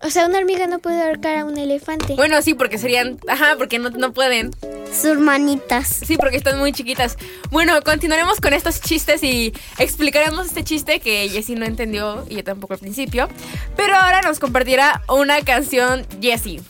O 0.00 0.10
sea, 0.10 0.26
una 0.26 0.38
hormiga 0.38 0.66
no 0.66 0.78
puede 0.78 1.02
ahorcar 1.02 1.36
a 1.38 1.44
un 1.44 1.58
elefante. 1.58 2.14
Bueno, 2.14 2.40
sí, 2.42 2.54
porque 2.54 2.78
serían. 2.78 3.18
Ajá, 3.28 3.54
porque 3.58 3.78
no, 3.78 3.90
no 3.90 4.12
pueden. 4.12 4.50
Sus 4.92 5.18
manitas. 5.18 5.88
Sí, 5.88 6.16
porque 6.16 6.36
están 6.36 6.58
muy 6.58 6.72
chiquitas. 6.72 7.16
Bueno, 7.50 7.80
continuaremos 7.82 8.40
con 8.40 8.52
estos 8.52 8.80
chistes 8.80 9.22
y 9.22 9.52
explicaremos 9.78 10.46
este 10.46 10.64
chiste 10.64 11.00
que 11.00 11.28
Jessie 11.28 11.56
no 11.56 11.66
entendió 11.66 12.24
y 12.28 12.36
yo 12.36 12.44
tampoco 12.44 12.74
al 12.74 12.80
principio. 12.80 13.28
Pero 13.76 13.96
ahora 13.96 14.22
nos 14.22 14.38
compartirá 14.38 15.02
una 15.08 15.42
canción 15.42 16.06
Jessie. 16.22 16.60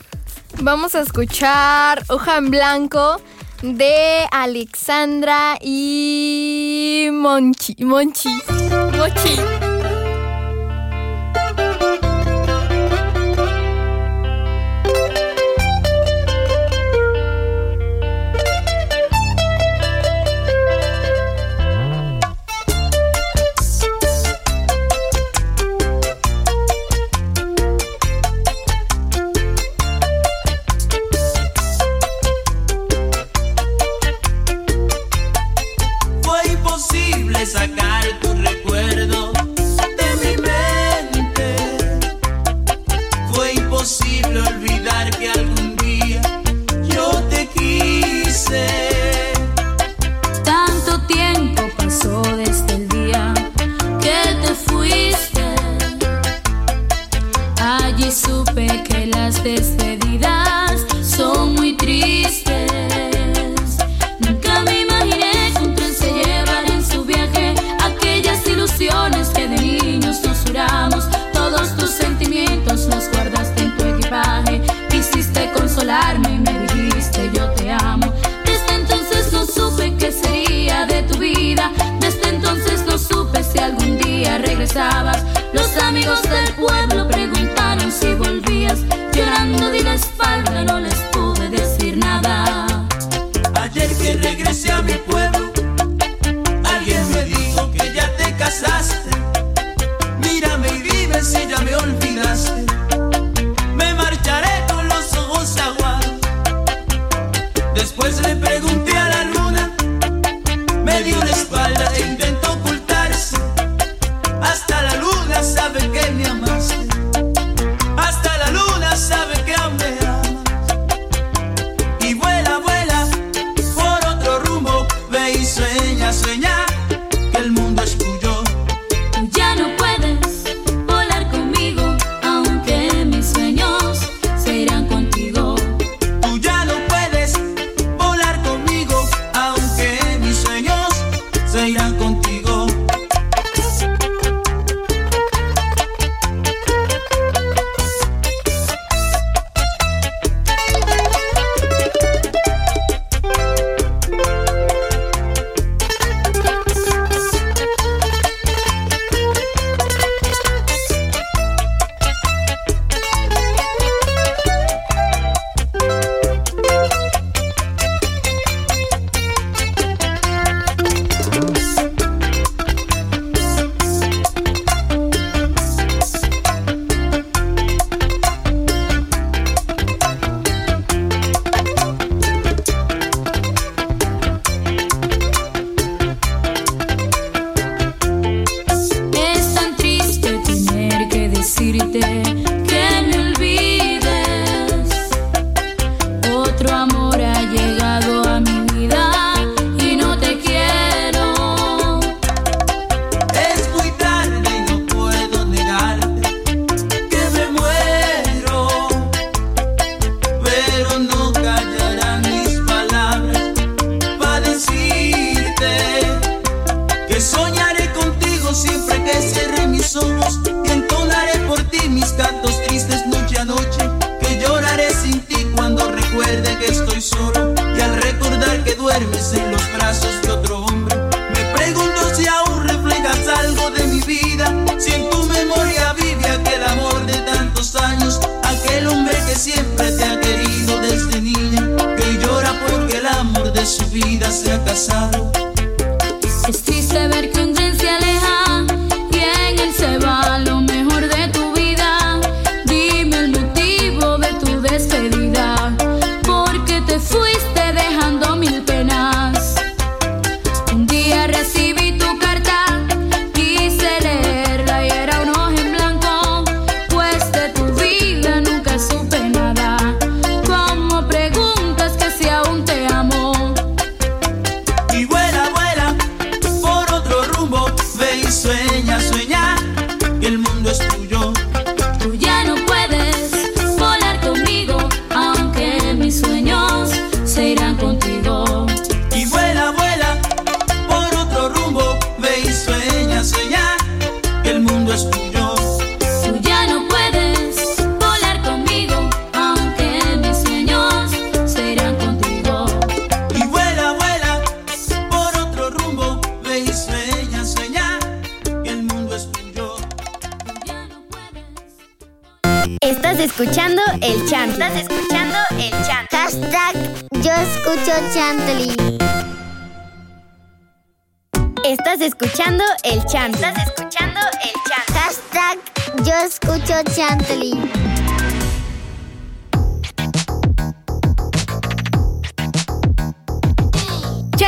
Vamos 0.61 0.95
a 0.95 1.01
escuchar 1.01 2.03
Hoja 2.09 2.37
en 2.37 2.49
Blanco 2.49 3.21
de 3.61 4.25
Alexandra 4.31 5.57
y 5.61 7.09
Monchi. 7.11 7.75
Monchi. 7.79 8.29
Monchi. 8.97 9.78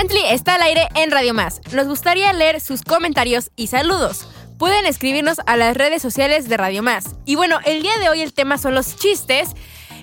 Chantley 0.01 0.23
está 0.31 0.55
al 0.55 0.63
aire 0.63 0.87
en 0.95 1.11
Radio 1.11 1.35
Más. 1.35 1.61
Nos 1.73 1.85
gustaría 1.85 2.33
leer 2.33 2.59
sus 2.59 2.81
comentarios 2.81 3.51
y 3.55 3.67
saludos. 3.67 4.25
Pueden 4.57 4.87
escribirnos 4.87 5.37
a 5.45 5.57
las 5.57 5.77
redes 5.77 6.01
sociales 6.01 6.49
de 6.49 6.57
Radio 6.57 6.81
Más. 6.81 7.05
Y 7.23 7.35
bueno, 7.35 7.59
el 7.65 7.83
día 7.83 7.95
de 7.99 8.09
hoy 8.09 8.21
el 8.21 8.33
tema 8.33 8.57
son 8.57 8.73
los 8.73 8.95
chistes. 8.95 9.49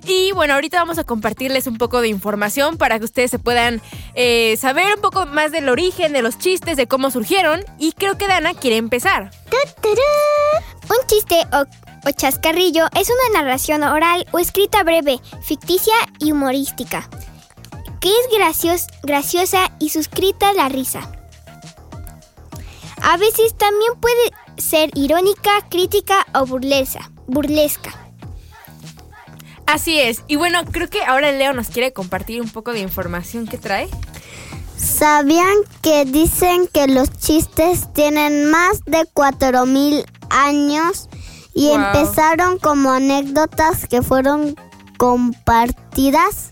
Y 0.07 0.31
bueno, 0.31 0.55
ahorita 0.55 0.79
vamos 0.79 0.99
a 0.99 1.05
compartirles 1.05 1.67
un 1.67 1.79
poco 1.79 2.01
de 2.01 2.07
información 2.07 2.77
para 2.77 3.01
que 3.01 3.07
ustedes 3.07 3.33
se 3.33 3.41
puedan 3.41 3.83
eh, 4.15 4.57
saber 4.57 4.87
un 4.95 5.03
poco 5.03 5.27
más 5.27 5.51
del 5.51 5.69
origen 5.69 6.13
de 6.13 6.23
los 6.23 6.39
chistes, 6.39 6.77
de 6.77 6.87
cómo 6.87 7.11
surgieron. 7.11 7.65
Y 7.77 7.91
creo 7.91 8.17
que 8.17 8.29
Dana 8.29 8.55
quiere 8.55 8.77
empezar. 8.77 9.33
Un 9.53 11.07
chiste 11.09 11.45
o 11.53 12.11
chascarrillo 12.13 12.87
es 12.97 13.11
una 13.11 13.41
narración 13.43 13.83
oral 13.83 14.27
o 14.31 14.39
escrita 14.39 14.85
breve, 14.85 15.19
ficticia 15.43 15.95
y 16.21 16.31
humorística, 16.31 17.09
que 18.01 18.09
es 18.09 18.29
gracios- 18.37 18.87
graciosa 19.03 19.71
y 19.79 19.91
suscrita 19.91 20.51
a 20.51 20.55
la 20.55 20.69
risa. 20.69 21.11
A 23.03 23.17
veces 23.17 23.55
también 23.57 23.93
puede 24.01 24.33
ser 24.57 24.91
irónica, 24.95 25.51
crítica 25.71 26.27
o 26.35 26.47
burlesa, 26.47 27.11
burlesca. 27.27 27.95
Así 29.67 29.99
es. 29.99 30.23
Y 30.29 30.37
bueno, 30.37 30.65
creo 30.71 30.89
que 30.89 31.05
ahora 31.05 31.31
Leo 31.31 31.53
nos 31.53 31.69
quiere 31.69 31.93
compartir 31.93 32.41
un 32.41 32.49
poco 32.49 32.73
de 32.73 32.81
información 32.81 33.47
que 33.47 33.59
trae. 33.59 33.89
¿Sabían 34.77 35.57
que 35.83 36.05
dicen 36.05 36.69
que 36.69 36.87
los 36.87 37.11
chistes 37.11 37.93
tienen 37.93 38.51
más 38.51 38.81
de 38.87 39.05
4000 39.13 40.05
años 40.31 41.09
y 41.55 41.67
Wow. 41.69 41.75
empezaron 41.77 42.59
como 42.59 42.91
anécdotas 42.91 43.87
que 43.87 44.03
fueron 44.03 44.57
compartidas? 44.97 46.51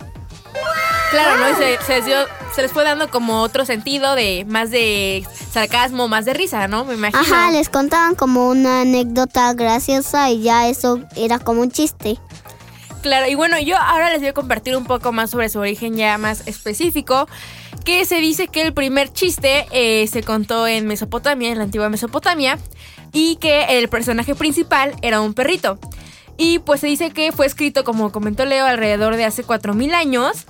Claro, 1.11 1.39
¿no? 1.39 1.51
Y 1.51 1.55
se, 1.55 1.79
se 1.85 1.95
les 1.97 2.05
dio- 2.07 2.27
se 2.55 2.63
les 2.63 2.73
fue 2.73 2.83
dando 2.85 3.09
como 3.11 3.43
otro 3.43 3.65
sentido 3.65 4.15
de 4.15 4.45
más 4.49 4.71
de 4.71 5.25
sarcasmo, 5.53 6.09
más 6.09 6.25
de 6.25 6.35
risa, 6.35 6.69
¿no? 6.69 6.85
Me 6.85 6.95
imagino. 6.95 7.21
Ajá, 7.21 7.51
les 7.51 7.69
contaban 7.69 8.15
como 8.15 8.49
una 8.49 8.81
anécdota 8.81 9.53
graciosa 9.55 10.31
y 10.31 10.43
ya 10.43 10.69
eso 10.69 11.01
era 11.17 11.39
como 11.39 11.61
un 11.61 11.71
chiste. 11.71 12.19
Claro, 13.03 13.29
y 13.29 13.35
bueno, 13.37 13.59
yo 13.61 13.77
ahora 13.79 14.11
les 14.11 14.19
voy 14.19 14.29
a 14.29 14.33
compartir 14.33 14.77
un 14.77 14.85
poco 14.85 15.13
más 15.13 15.31
sobre 15.31 15.49
su 15.49 15.61
origen 15.61 15.97
ya 15.97 16.19
más 16.19 16.47
específico, 16.49 17.29
que 17.85 18.05
se 18.05 18.17
dice 18.17 18.49
que 18.49 18.63
el 18.63 18.73
primer 18.75 19.13
chiste 19.13 19.67
eh, 19.71 20.09
se 20.09 20.25
contó 20.25 20.67
en 20.67 20.89
Mesopotamia, 20.89 21.51
en 21.53 21.59
la 21.59 21.65
antigua 21.65 21.89
Mesopotamia, 21.89 22.59
y 23.13 23.37
que 23.37 23.79
el 23.79 23.89
personaje 23.89 24.35
principal 24.35 24.93
era 25.03 25.21
un 25.21 25.35
perrito. 25.35 25.79
Y 26.37 26.59
pues 26.59 26.81
se 26.81 26.87
dice 26.87 27.11
que 27.11 27.33
fue 27.33 27.47
escrito, 27.47 27.85
como 27.85 28.13
comentó 28.13 28.45
Leo, 28.45 28.67
alrededor 28.67 29.17
de 29.17 29.25
hace 29.25 29.45
4.000 29.45 29.95
años. 29.95 30.47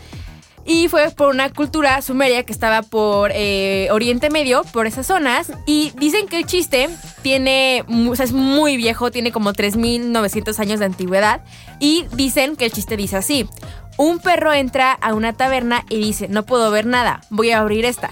Y 0.69 0.89
fue 0.89 1.11
por 1.11 1.29
una 1.29 1.53
cultura 1.53 2.03
sumeria 2.03 2.43
que 2.43 2.53
estaba 2.53 2.83
por 2.83 3.31
eh, 3.33 3.87
Oriente 3.93 4.31
Medio, 4.31 4.65
por 4.73 4.89
esas 4.89 5.07
zonas. 5.07 5.53
Y 5.65 5.93
dicen 5.97 6.27
que 6.27 6.39
el 6.39 6.47
chiste 6.47 6.89
tiene, 7.23 7.85
o 8.09 8.17
sea, 8.17 8.25
es 8.25 8.33
muy 8.33 8.77
viejo, 8.77 9.13
tiene 9.13 9.31
como 9.31 9.53
3.900 9.53 10.59
años 10.59 10.81
de 10.81 10.87
antigüedad. 10.87 11.43
Y 11.79 12.07
dicen 12.15 12.57
que 12.57 12.65
el 12.65 12.73
chiste 12.73 12.97
dice 12.97 13.17
así. 13.17 13.49
Un 13.97 14.19
perro 14.19 14.53
entra 14.53 14.93
a 14.93 15.15
una 15.15 15.33
taberna 15.35 15.85
y 15.89 15.99
dice, 15.99 16.27
no 16.29 16.45
puedo 16.45 16.71
ver 16.71 16.85
nada, 16.85 17.21
voy 17.31 17.53
a 17.53 17.61
abrir 17.61 17.85
esta. 17.85 18.11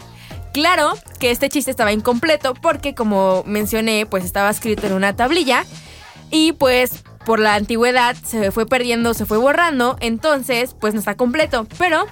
Claro 0.55 0.95
que 1.19 1.33
este 1.33 1.49
chiste 1.49 1.73
estaba 1.73 1.93
incompleto 1.93 2.55
porque 2.55 2.95
como 2.95 3.43
mencioné, 3.45 4.07
pues 4.07 4.25
estaba 4.25 4.49
escrito 4.49 4.87
en 4.87 4.93
una 4.93 5.17
tablilla 5.17 5.65
y 6.31 6.53
pues 6.53 7.03
por 7.25 7.41
la 7.41 7.55
antigüedad 7.55 8.17
se 8.17 8.51
fue 8.51 8.67
perdiendo, 8.67 9.15
se 9.15 9.27
fue 9.27 9.39
borrando, 9.39 9.97
entonces 10.01 10.75
pues 10.79 10.95
no 10.95 11.01
está 11.01 11.17
completo, 11.17 11.67
pero 11.79 12.07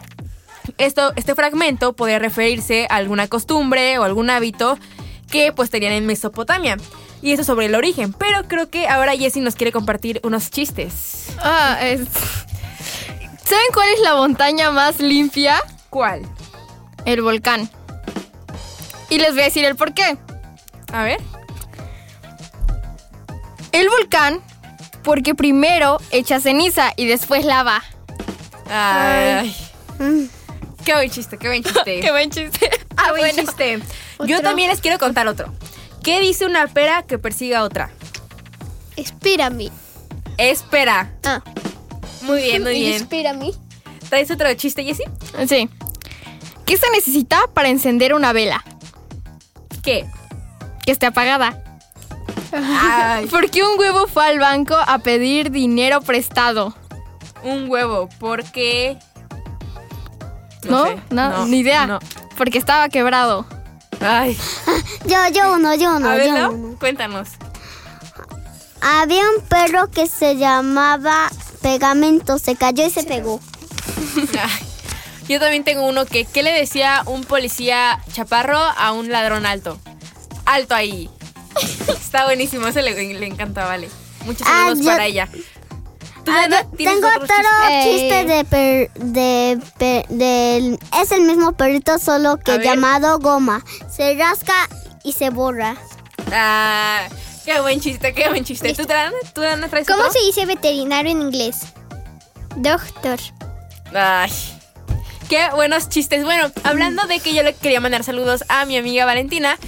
esto, 0.79 1.13
este 1.17 1.35
fragmento 1.35 1.93
podría 1.93 2.19
referirse 2.19 2.87
a 2.91 2.97
alguna 2.97 3.29
costumbre 3.29 3.99
o 3.99 4.05
algún 4.05 4.31
hábito 4.31 4.79
que 5.31 5.53
pues 5.53 5.71
tenían 5.71 5.93
en 5.93 6.07
Mesopotamia. 6.07 6.77
Y 7.21 7.33
eso 7.33 7.45
sobre 7.45 7.67
el 7.67 7.75
origen, 7.75 8.13
pero 8.13 8.49
creo 8.49 8.69
que 8.69 8.89
ahora 8.89 9.17
Jessie 9.17 9.43
nos 9.43 9.55
quiere 9.55 9.71
compartir 9.71 10.21
unos 10.25 10.51
chistes. 10.51 11.27
Ah, 11.39 11.79
es... 11.81 12.01
¿Saben 13.45 13.67
cuál 13.73 13.89
es 13.95 14.01
la 14.01 14.17
montaña 14.17 14.71
más 14.73 14.99
limpia? 14.99 15.63
¿Cuál? 15.89 16.23
El 17.05 17.23
volcán. 17.23 17.71
Y 19.09 19.19
les 19.19 19.33
voy 19.33 19.43
a 19.43 19.45
decir 19.45 19.65
el 19.65 19.77
por 19.77 19.95
qué. 19.95 20.17
A 20.93 21.05
ver. 21.05 21.21
El 23.73 23.89
volcán, 23.89 24.41
porque 25.05 25.35
primero 25.35 25.99
echa 26.11 26.41
ceniza 26.41 26.93
y 26.97 27.07
después 27.07 27.45
lava. 27.45 27.83
Ay. 28.71 29.55
Qué 30.85 30.95
buen 30.95 31.11
chiste, 31.11 31.39
qué 31.39 31.49
buen 31.49 31.63
chiste. 31.63 32.01
Qué 32.01 32.11
buen 32.11 32.31
chiste. 32.31 32.71
Ah, 32.97 33.05
Qué 33.07 33.21
buen 33.21 33.35
bueno. 33.35 33.43
chiste. 33.51 33.81
Yo 34.27 34.43
también 34.43 34.69
les 34.71 34.81
quiero 34.83 34.99
contar 34.99 35.27
otro. 35.27 35.51
¿Qué 36.03 36.21
dice 36.21 36.45
una 36.45 36.67
pera 36.67 37.05
que 37.05 37.19
persiga 37.19 37.61
a 37.61 37.63
otra? 37.65 37.91
Espérame. 38.97 39.71
Espera. 40.37 41.11
Ah, 41.25 41.43
Muy 42.23 42.43
bien, 42.43 42.63
muy 42.63 42.73
bien. 42.79 42.93
espérame. 42.93 43.53
¿Traes 44.11 44.31
otro 44.31 44.53
chiste, 44.55 44.85
Jessie? 44.85 45.07
Sí. 45.49 45.71
¿Qué 46.67 46.77
se 46.77 46.91
necesita 46.91 47.41
para 47.55 47.71
encender 47.71 48.13
una 48.13 48.35
vela? 48.35 48.63
¿Qué? 49.83 50.05
Que 50.85 50.93
esté 50.93 51.07
apagada. 51.07 51.63
Ay, 52.53 53.27
Porque 53.27 53.63
un 53.63 53.79
huevo 53.79 54.07
fue 54.07 54.27
al 54.27 54.39
banco 54.39 54.75
a 54.77 54.99
pedir 54.99 55.51
dinero 55.51 56.01
prestado. 56.03 56.75
un 57.43 57.69
huevo. 57.71 58.09
¿Por 58.19 58.45
qué? 58.45 58.99
¿No? 60.65 60.85
sé. 60.87 60.97
No, 61.11 61.47
ni 61.47 61.59
idea. 61.61 61.87
no. 61.87 61.99
Porque 62.37 62.59
estaba 62.59 62.89
quebrado. 62.89 63.47
Ay. 64.01 64.37
Yo, 65.07 65.17
yo 65.33 65.55
uno, 65.55 65.75
yo 65.75 65.97
uno, 65.97 66.09
a 66.11 66.15
ver, 66.15 66.27
yo 66.29 66.39
¿no? 66.39 66.51
uno. 66.53 66.79
Cuéntanos. 66.79 67.29
Había 68.81 69.23
un 69.37 69.43
perro 69.49 69.91
que 69.91 70.07
se 70.07 70.37
llamaba 70.37 71.29
Pegamento, 71.61 72.39
se 72.39 72.57
cayó 72.57 72.85
y 72.87 72.91
se 72.91 73.05
pegó. 73.05 73.41
Ay, 74.41 74.67
Yo 75.29 75.39
también 75.41 75.63
tengo 75.65 75.87
uno 75.87 76.05
que, 76.07 76.25
¿qué 76.25 76.43
le 76.43 76.53
decía 76.53 77.03
un 77.07 77.23
policía 77.25 78.01
chaparro 78.13 78.59
a 78.59 78.93
un 78.93 79.11
ladrón 79.11 79.47
alto? 79.47 79.79
Alto 80.47 80.75
ahí. 80.75 81.09
Está 81.89 82.25
buenísimo, 82.25 82.67
ese 82.67 82.83
le, 82.83 83.15
le 83.15 83.27
encanta, 83.27 83.65
vale. 83.65 83.89
Muchos 84.25 84.47
Ah, 84.47 84.65
saludos 84.67 84.85
yo- 84.85 84.91
para 84.93 85.07
ella. 85.07 85.29
¿Tú, 86.25 86.31
Ah, 86.33 86.47
tengo 86.77 87.09
otro 87.09 87.27
chiste 87.83 88.21
Eh. 88.21 88.25
de, 88.25 88.45
per- 88.45 88.91
de, 88.95 89.59
pe- 89.79 90.05
del- 90.09 90.79
Es 91.01 91.11
el 91.11 91.23
mismo 91.23 91.53
perrito, 91.53 91.99
solo 91.99 92.37
que 92.39 92.59
llamado 92.59 93.19
Goma. 93.19 93.65
Se 93.91 94.15
rasca 94.15 94.55
y 95.03 95.13
se 95.15 95.31
borra. 95.31 95.77
Ah, 96.33 97.09
qué 97.45 97.61
buen 97.61 97.81
chiste, 97.81 98.15
qué 98.15 98.29
buen 98.29 98.45
chiste. 98.45 98.73
¿Tú, 98.75 98.85
Dana, 98.85 99.11
¿Tú, 99.35 99.41
Dana, 99.41 99.67
traes 99.69 99.89
¿Cómo 99.89 99.99
otro? 100.01 100.13
se 100.13 100.21
dice 100.25 100.47
veterinario 100.47 101.11
en 101.11 101.23
inglés? 101.23 101.63
Doctor. 102.57 103.19
Ay, 103.93 104.31
qué 105.29 105.49
buenos 105.55 105.89
chistes. 105.89 106.25
Bueno, 106.25 106.53
hablando 106.63 107.05
de 107.09 107.19
que 107.19 107.35
yo 107.35 107.43
le 107.43 107.55
quería 107.55 107.81
mandar 107.81 108.05
saludos 108.05 108.45
a 108.49 108.65
mi 108.65 108.77
amiga 108.77 109.05
Valentina, 109.07 109.59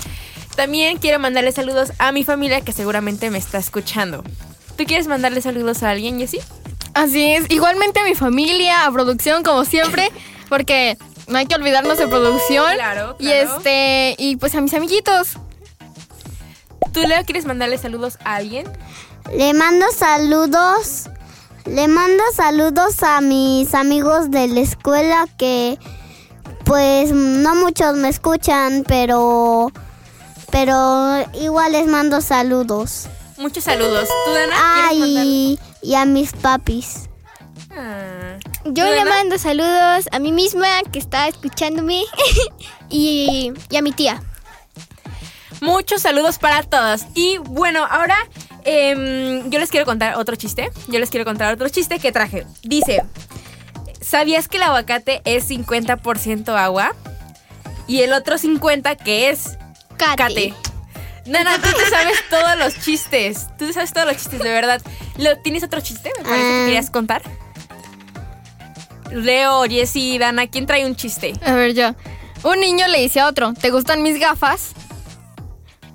también 0.56 0.98
quiero 0.98 1.18
mandarle 1.18 1.52
saludos 1.52 1.92
a 1.98 2.12
mi 2.12 2.24
familia 2.24 2.60
que 2.60 2.72
seguramente 2.72 3.30
me 3.30 3.38
está 3.38 3.58
escuchando. 3.58 4.22
¿Tú 4.76 4.84
quieres 4.84 5.06
mandarle 5.06 5.40
saludos 5.40 5.82
a 5.82 5.90
alguien, 5.90 6.18
Jessie? 6.18 6.40
Así 6.94 7.32
es. 7.32 7.44
Igualmente 7.50 8.00
a 8.00 8.04
mi 8.04 8.14
familia, 8.14 8.86
a 8.86 8.92
producción, 8.92 9.42
como 9.42 9.64
siempre. 9.64 10.10
Porque 10.48 10.96
no 11.28 11.38
hay 11.38 11.46
que 11.46 11.54
olvidarnos 11.54 11.98
de 11.98 12.06
producción. 12.06 12.72
Claro, 12.74 13.16
Y 13.18 13.26
claro. 13.26 13.56
este. 13.56 14.14
Y 14.18 14.36
pues 14.36 14.54
a 14.54 14.60
mis 14.60 14.74
amiguitos. 14.74 15.38
¿Tú, 16.92 17.00
Leo, 17.00 17.24
quieres 17.24 17.44
mandarle 17.44 17.78
saludos 17.78 18.18
a 18.24 18.36
alguien? 18.36 18.66
Le 19.34 19.54
mando 19.54 19.86
saludos. 19.96 21.08
Le 21.66 21.88
mando 21.88 22.22
saludos 22.34 23.02
a 23.02 23.20
mis 23.20 23.74
amigos 23.74 24.30
de 24.30 24.48
la 24.48 24.60
escuela 24.60 25.26
que 25.38 25.78
pues 26.64 27.10
no 27.12 27.54
muchos 27.54 27.96
me 27.96 28.08
escuchan, 28.08 28.84
pero 28.86 29.72
pero 30.54 31.26
igual 31.32 31.72
les 31.72 31.88
mando 31.88 32.20
saludos. 32.20 33.08
Muchos 33.38 33.64
saludos. 33.64 34.08
¿Tú, 34.24 34.32
Dana? 34.32 34.54
Ay, 34.88 35.58
y 35.82 35.94
a 35.96 36.04
mis 36.04 36.32
papis. 36.32 37.08
Ah. 37.76 38.36
Yo 38.64 38.84
¿Tú, 38.84 38.90
le 38.90 38.94
Dana? 38.98 39.10
mando 39.10 39.36
saludos 39.36 40.08
a 40.12 40.20
mí 40.20 40.30
misma 40.30 40.68
que 40.92 41.00
está 41.00 41.26
escuchándome 41.26 42.04
y, 42.88 43.52
y 43.68 43.76
a 43.76 43.82
mi 43.82 43.90
tía. 43.90 44.22
Muchos 45.60 46.02
saludos 46.02 46.38
para 46.38 46.62
todos. 46.62 47.02
Y 47.16 47.38
bueno, 47.38 47.84
ahora 47.90 48.16
em, 48.62 49.50
yo 49.50 49.58
les 49.58 49.70
quiero 49.70 49.84
contar 49.84 50.16
otro 50.18 50.36
chiste. 50.36 50.70
Yo 50.86 51.00
les 51.00 51.10
quiero 51.10 51.24
contar 51.24 51.52
otro 51.52 51.68
chiste 51.68 51.98
que 51.98 52.12
traje. 52.12 52.46
Dice, 52.62 53.02
¿sabías 54.00 54.46
que 54.46 54.58
el 54.58 54.62
aguacate 54.62 55.20
es 55.24 55.50
50% 55.50 56.56
agua? 56.56 56.94
Y 57.88 58.02
el 58.02 58.12
otro 58.12 58.36
50% 58.36 59.02
que 59.02 59.30
es 59.30 59.58
cate. 59.96 60.54
Nana, 61.26 61.56
tú 61.56 61.68
te 61.76 61.88
sabes 61.88 62.18
todos 62.28 62.58
los 62.58 62.78
chistes. 62.80 63.46
Tú 63.58 63.66
te 63.66 63.72
sabes 63.72 63.92
todos 63.92 64.06
los 64.06 64.16
chistes, 64.16 64.40
de 64.40 64.50
verdad. 64.50 64.82
¿Tienes 65.42 65.62
otro 65.62 65.80
chiste? 65.80 66.10
Me 66.18 66.22
parece 66.24 66.42
que 66.42 66.62
Ah. 66.62 66.64
querías 66.66 66.90
contar. 66.90 67.22
Leo, 69.10 69.62
Jessy, 69.64 70.18
Dana, 70.18 70.46
¿quién 70.48 70.66
trae 70.66 70.84
un 70.86 70.96
chiste? 70.96 71.32
A 71.44 71.52
ver, 71.52 71.74
yo. 71.74 71.94
Un 72.42 72.60
niño 72.60 72.86
le 72.88 73.00
dice 73.00 73.20
a 73.20 73.26
otro, 73.28 73.54
¿te 73.54 73.70
gustan 73.70 74.02
mis 74.02 74.18
gafas? 74.18 74.72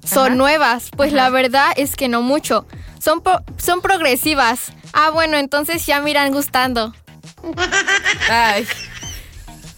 Son 0.05 0.27
Ajá. 0.27 0.35
nuevas. 0.35 0.89
Pues 0.95 1.13
la 1.13 1.29
verdad 1.29 1.71
es 1.75 1.95
que 1.95 2.07
no 2.07 2.21
mucho. 2.21 2.65
Son, 2.99 3.21
pro- 3.21 3.43
son 3.57 3.81
progresivas. 3.81 4.71
Ah, 4.93 5.11
bueno, 5.11 5.37
entonces 5.37 5.85
ya 5.85 6.01
me 6.01 6.09
irán 6.11 6.31
gustando. 6.31 6.93
Ay. 8.29 8.65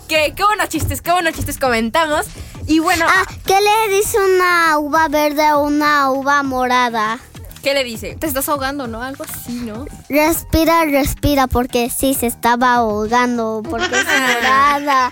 Qué, 0.08 0.34
qué 0.36 0.44
buenos 0.44 0.70
chistes, 0.70 1.02
qué 1.02 1.12
buenos 1.12 1.34
chistes 1.36 1.58
comentamos. 1.58 2.26
Y 2.68 2.80
bueno, 2.80 3.06
Ah, 3.08 3.26
¿qué 3.46 3.58
le 3.60 3.96
dice 3.96 4.18
una 4.18 4.78
uva 4.80 5.08
verde 5.08 5.46
a 5.46 5.58
una 5.58 6.12
uva 6.12 6.44
morada? 6.44 7.20
¿qué 7.62 7.74
le 7.76 7.84
dice? 7.84 8.16
Te 8.16 8.26
estás 8.28 8.50
ahogando, 8.50 8.88
¿no? 8.88 9.04
Algo 9.04 9.24
así, 9.24 9.54
¿no? 9.54 9.86
Respira, 10.10 10.84
respira, 10.86 11.46
porque 11.48 11.90
sí 11.90 12.16
se 12.16 12.26
estaba 12.26 12.74
ahogando, 12.76 13.62
porque 13.70 13.86
es 13.86 14.06
morada. 14.36 15.12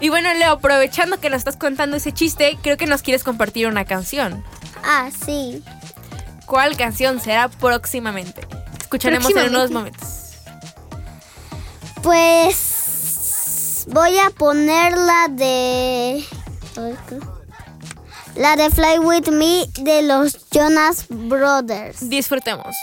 Y 0.00 0.08
bueno, 0.08 0.32
Leo, 0.34 0.52
aprovechando 0.52 1.18
que 1.18 1.28
nos 1.28 1.38
estás 1.38 1.56
contando 1.56 1.96
ese 1.96 2.12
chiste, 2.12 2.56
creo 2.62 2.76
que 2.76 2.86
nos 2.86 3.02
quieres 3.02 3.24
compartir 3.24 3.66
una 3.66 3.84
canción. 3.84 4.44
Ah, 4.84 5.08
sí. 5.26 5.62
¿Cuál 6.46 6.76
canción 6.76 7.20
será 7.20 7.48
próximamente? 7.48 8.46
Escucharemos 8.80 9.30
en 9.30 9.48
unos 9.48 9.70
momentos. 9.72 10.08
Pues 12.02 13.86
voy 13.88 14.18
a 14.18 14.30
poner 14.30 14.96
la 14.96 15.28
de 15.30 16.24
la 18.36 18.56
de 18.56 18.70
Fly 18.70 18.98
With 19.00 19.28
Me 19.30 19.66
de 19.82 20.02
los 20.02 20.38
Jonas 20.50 21.06
Brothers. 21.08 22.08
Disfrutemos. 22.08 22.76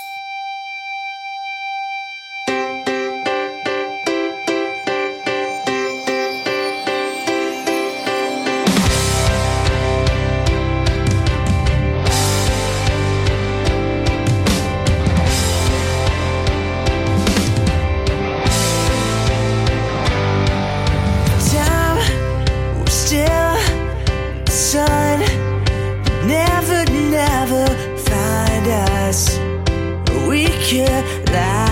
that 30.86 31.65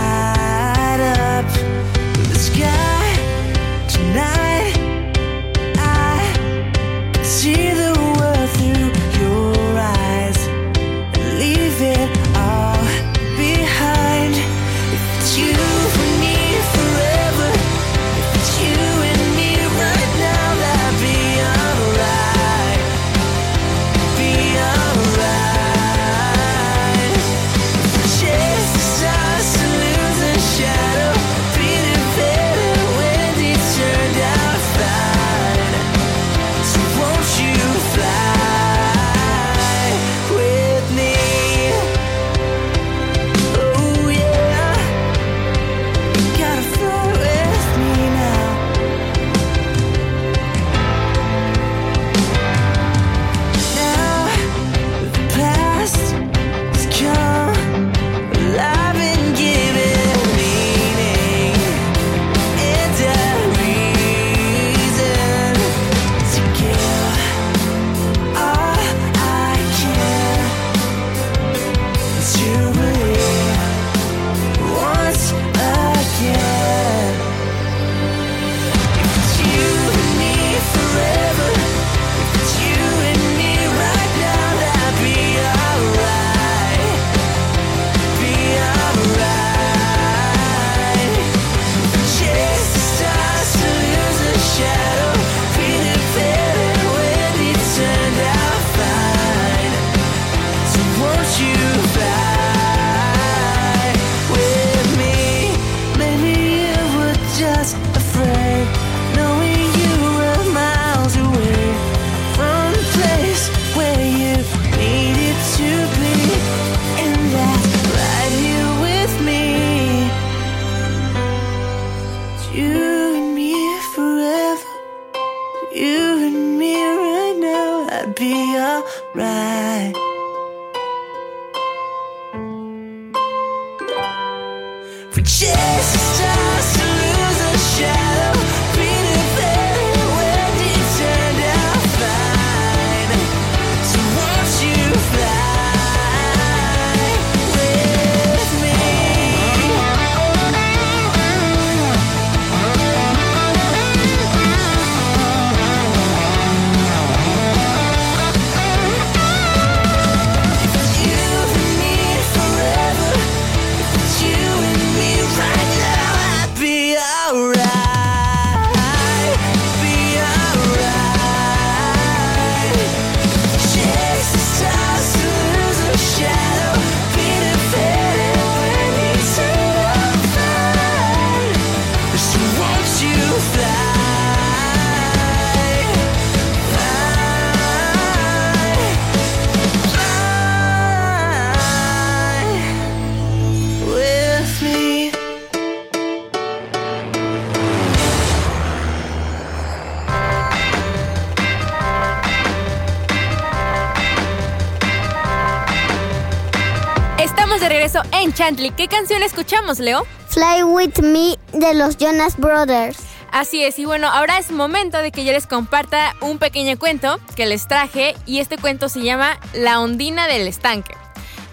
Chantley. 208.43 208.71
¿Qué 208.71 208.89
canción 208.89 209.23
escuchamos, 209.23 209.79
Leo? 209.79 210.05
Fly 210.27 210.63
With 210.63 210.99
Me 211.01 211.37
de 211.57 211.73
los 211.75 211.95
Jonas 211.95 212.35
Brothers. 212.35 212.97
Así 213.31 213.63
es, 213.63 213.79
y 213.79 213.85
bueno, 213.85 214.09
ahora 214.09 214.37
es 214.37 214.51
momento 214.51 214.97
de 214.97 215.13
que 215.13 215.23
yo 215.23 215.31
les 215.31 215.47
comparta 215.47 216.13
un 216.19 216.39
pequeño 216.39 216.77
cuento 216.77 217.21
que 217.37 217.45
les 217.45 217.69
traje 217.69 218.17
y 218.25 218.39
este 218.39 218.57
cuento 218.57 218.89
se 218.89 219.01
llama 219.01 219.39
La 219.53 219.79
ondina 219.79 220.27
del 220.27 220.45
estanque. 220.49 220.93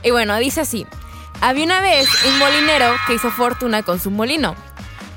Y 0.02 0.10
bueno, 0.10 0.36
dice 0.38 0.62
así, 0.62 0.84
había 1.40 1.64
una 1.64 1.80
vez 1.80 2.08
un 2.26 2.36
molinero 2.40 2.92
que 3.06 3.14
hizo 3.14 3.30
fortuna 3.30 3.84
con 3.84 4.00
su 4.00 4.10
molino. 4.10 4.56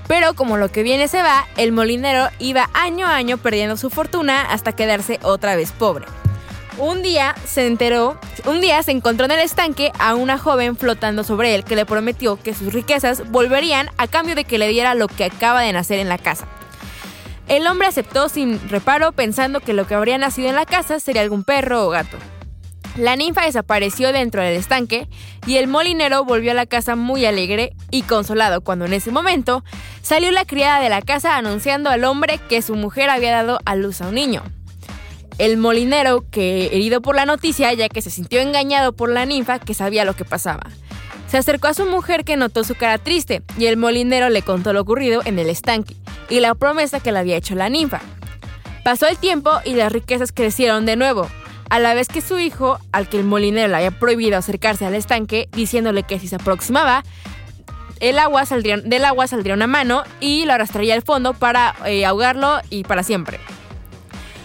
Pero 0.08 0.36
como 0.36 0.58
lo 0.58 0.70
que 0.70 0.84
viene 0.84 1.08
se 1.08 1.24
va, 1.24 1.48
el 1.58 1.72
molinero 1.72 2.30
iba 2.38 2.70
año 2.76 3.08
a 3.08 3.16
año 3.16 3.40
perdiendo 3.40 3.78
su 3.78 3.90
fortuna 3.90 4.44
hasta 4.44 4.74
quedarse 4.74 5.20
otra 5.24 5.56
vez 5.56 5.72
pobre. 5.72 6.06
Un 6.80 7.04
día 7.04 7.36
se 7.46 7.68
enteró, 7.68 8.20
un 8.46 8.60
día 8.60 8.82
se 8.82 8.92
encontró 8.92 9.26
en 9.26 9.32
el 9.32 9.40
estanque 9.42 9.92
a 10.00 10.16
una 10.16 10.40
joven 10.40 10.76
flotando 10.76 11.24
sobre 11.24 11.54
él 11.54 11.64
que 11.64 11.76
le 11.76 11.86
prometió 11.86 12.42
que 12.42 12.56
sus 12.56 12.74
riquezas 12.74 13.30
volverían 13.30 13.90
a 13.98 14.08
cambio 14.08 14.34
de 14.34 14.44
que 14.44 14.58
le 14.58 14.68
diera 14.68 14.96
lo 14.96 15.08
que 15.08 15.26
acaba 15.26 15.62
de 15.62 15.72
nacer 15.72 16.00
en 16.00 16.10
la 16.10 16.18
casa. 16.18 16.48
El 17.48 17.68
hombre 17.68 17.88
aceptó 17.88 18.28
sin 18.28 18.60
reparo 18.70 19.12
pensando 19.12 19.60
que 19.60 19.74
lo 19.74 19.86
que 19.86 19.94
habría 19.94 20.18
nacido 20.18 20.50
en 20.50 20.56
la 20.56 20.66
casa 20.66 21.00
sería 21.00 21.22
algún 21.22 21.44
perro 21.44 21.86
o 21.86 21.90
gato. 21.90 22.18
La 22.98 23.16
ninfa 23.16 23.46
desapareció 23.46 24.12
dentro 24.12 24.42
del 24.42 24.56
estanque 24.56 25.08
y 25.46 25.58
el 25.58 25.68
molinero 25.68 26.26
volvió 26.26 26.52
a 26.52 26.56
la 26.56 26.66
casa 26.66 26.96
muy 26.96 27.26
alegre 27.26 27.74
y 27.92 28.02
consolado 28.04 28.62
cuando 28.62 28.86
en 28.86 28.94
ese 28.94 29.12
momento 29.12 29.64
salió 30.02 30.32
la 30.32 30.46
criada 30.46 30.80
de 30.80 30.90
la 30.90 31.02
casa 31.02 31.38
anunciando 31.38 31.92
al 31.92 32.04
hombre 32.04 32.40
que 32.50 32.62
su 32.64 32.76
mujer 32.76 33.10
había 33.12 33.32
dado 33.32 33.60
a 33.66 33.76
luz 33.76 34.02
a 34.02 34.08
un 34.08 34.16
niño. 34.16 34.44
El 35.38 35.58
molinero, 35.58 36.26
que 36.30 36.68
herido 36.68 37.02
por 37.02 37.16
la 37.16 37.26
noticia, 37.26 37.74
ya 37.74 37.90
que 37.90 38.02
se 38.02 38.10
sintió 38.10 38.40
engañado 38.40 38.94
por 38.94 39.10
la 39.10 39.26
ninfa 39.26 39.60
que 39.60 39.74
sabía 39.74 40.06
lo 40.06 40.16
que 40.16 40.26
pasaba. 40.26 40.64
Se 41.28 41.38
acercó 41.38 41.68
a 41.68 41.74
su 41.74 41.86
mujer 41.86 42.24
que 42.24 42.38
notó 42.38 42.64
su 42.64 42.76
cara 42.76 43.00
triste 43.00 43.42
y 43.58 43.66
el 43.66 43.78
molinero 43.78 44.30
le 44.30 44.44
contó 44.44 44.72
lo 44.72 44.82
ocurrido 44.82 45.22
en 45.26 45.40
el 45.40 45.50
estanque 45.50 45.96
y 46.30 46.40
la 46.40 46.54
promesa 46.54 47.00
que 47.00 47.12
le 47.12 47.20
había 47.20 47.38
hecho 47.38 47.56
la 47.56 47.70
ninfa. 47.70 48.02
Pasó 48.84 49.08
el 49.08 49.18
tiempo 49.18 49.52
y 49.66 49.74
las 49.74 49.92
riquezas 49.92 50.32
crecieron 50.32 50.86
de 50.86 50.96
nuevo, 50.96 51.28
a 51.70 51.80
la 51.80 51.96
vez 51.96 52.08
que 52.08 52.22
su 52.22 52.38
hijo, 52.38 52.78
al 52.92 53.10
que 53.10 53.18
el 53.18 53.24
molinero 53.24 53.70
le 53.70 53.78
había 53.78 53.92
prohibido 53.92 54.38
acercarse 54.38 54.86
al 54.86 54.94
estanque, 54.94 55.50
diciéndole 55.54 56.04
que 56.04 56.20
si 56.20 56.28
se 56.28 56.36
aproximaba, 56.36 57.04
el 58.00 58.20
agua 58.20 58.46
saldría, 58.46 58.78
del 58.78 59.06
agua 59.06 59.26
saldría 59.28 59.56
una 59.56 59.66
mano 59.66 60.04
y 60.20 60.46
lo 60.46 60.54
arrastraría 60.54 60.94
al 60.94 61.02
fondo 61.02 61.34
para 61.34 61.74
eh, 61.86 62.06
ahogarlo 62.06 62.60
y 62.70 62.84
para 62.84 63.02
siempre. 63.02 63.40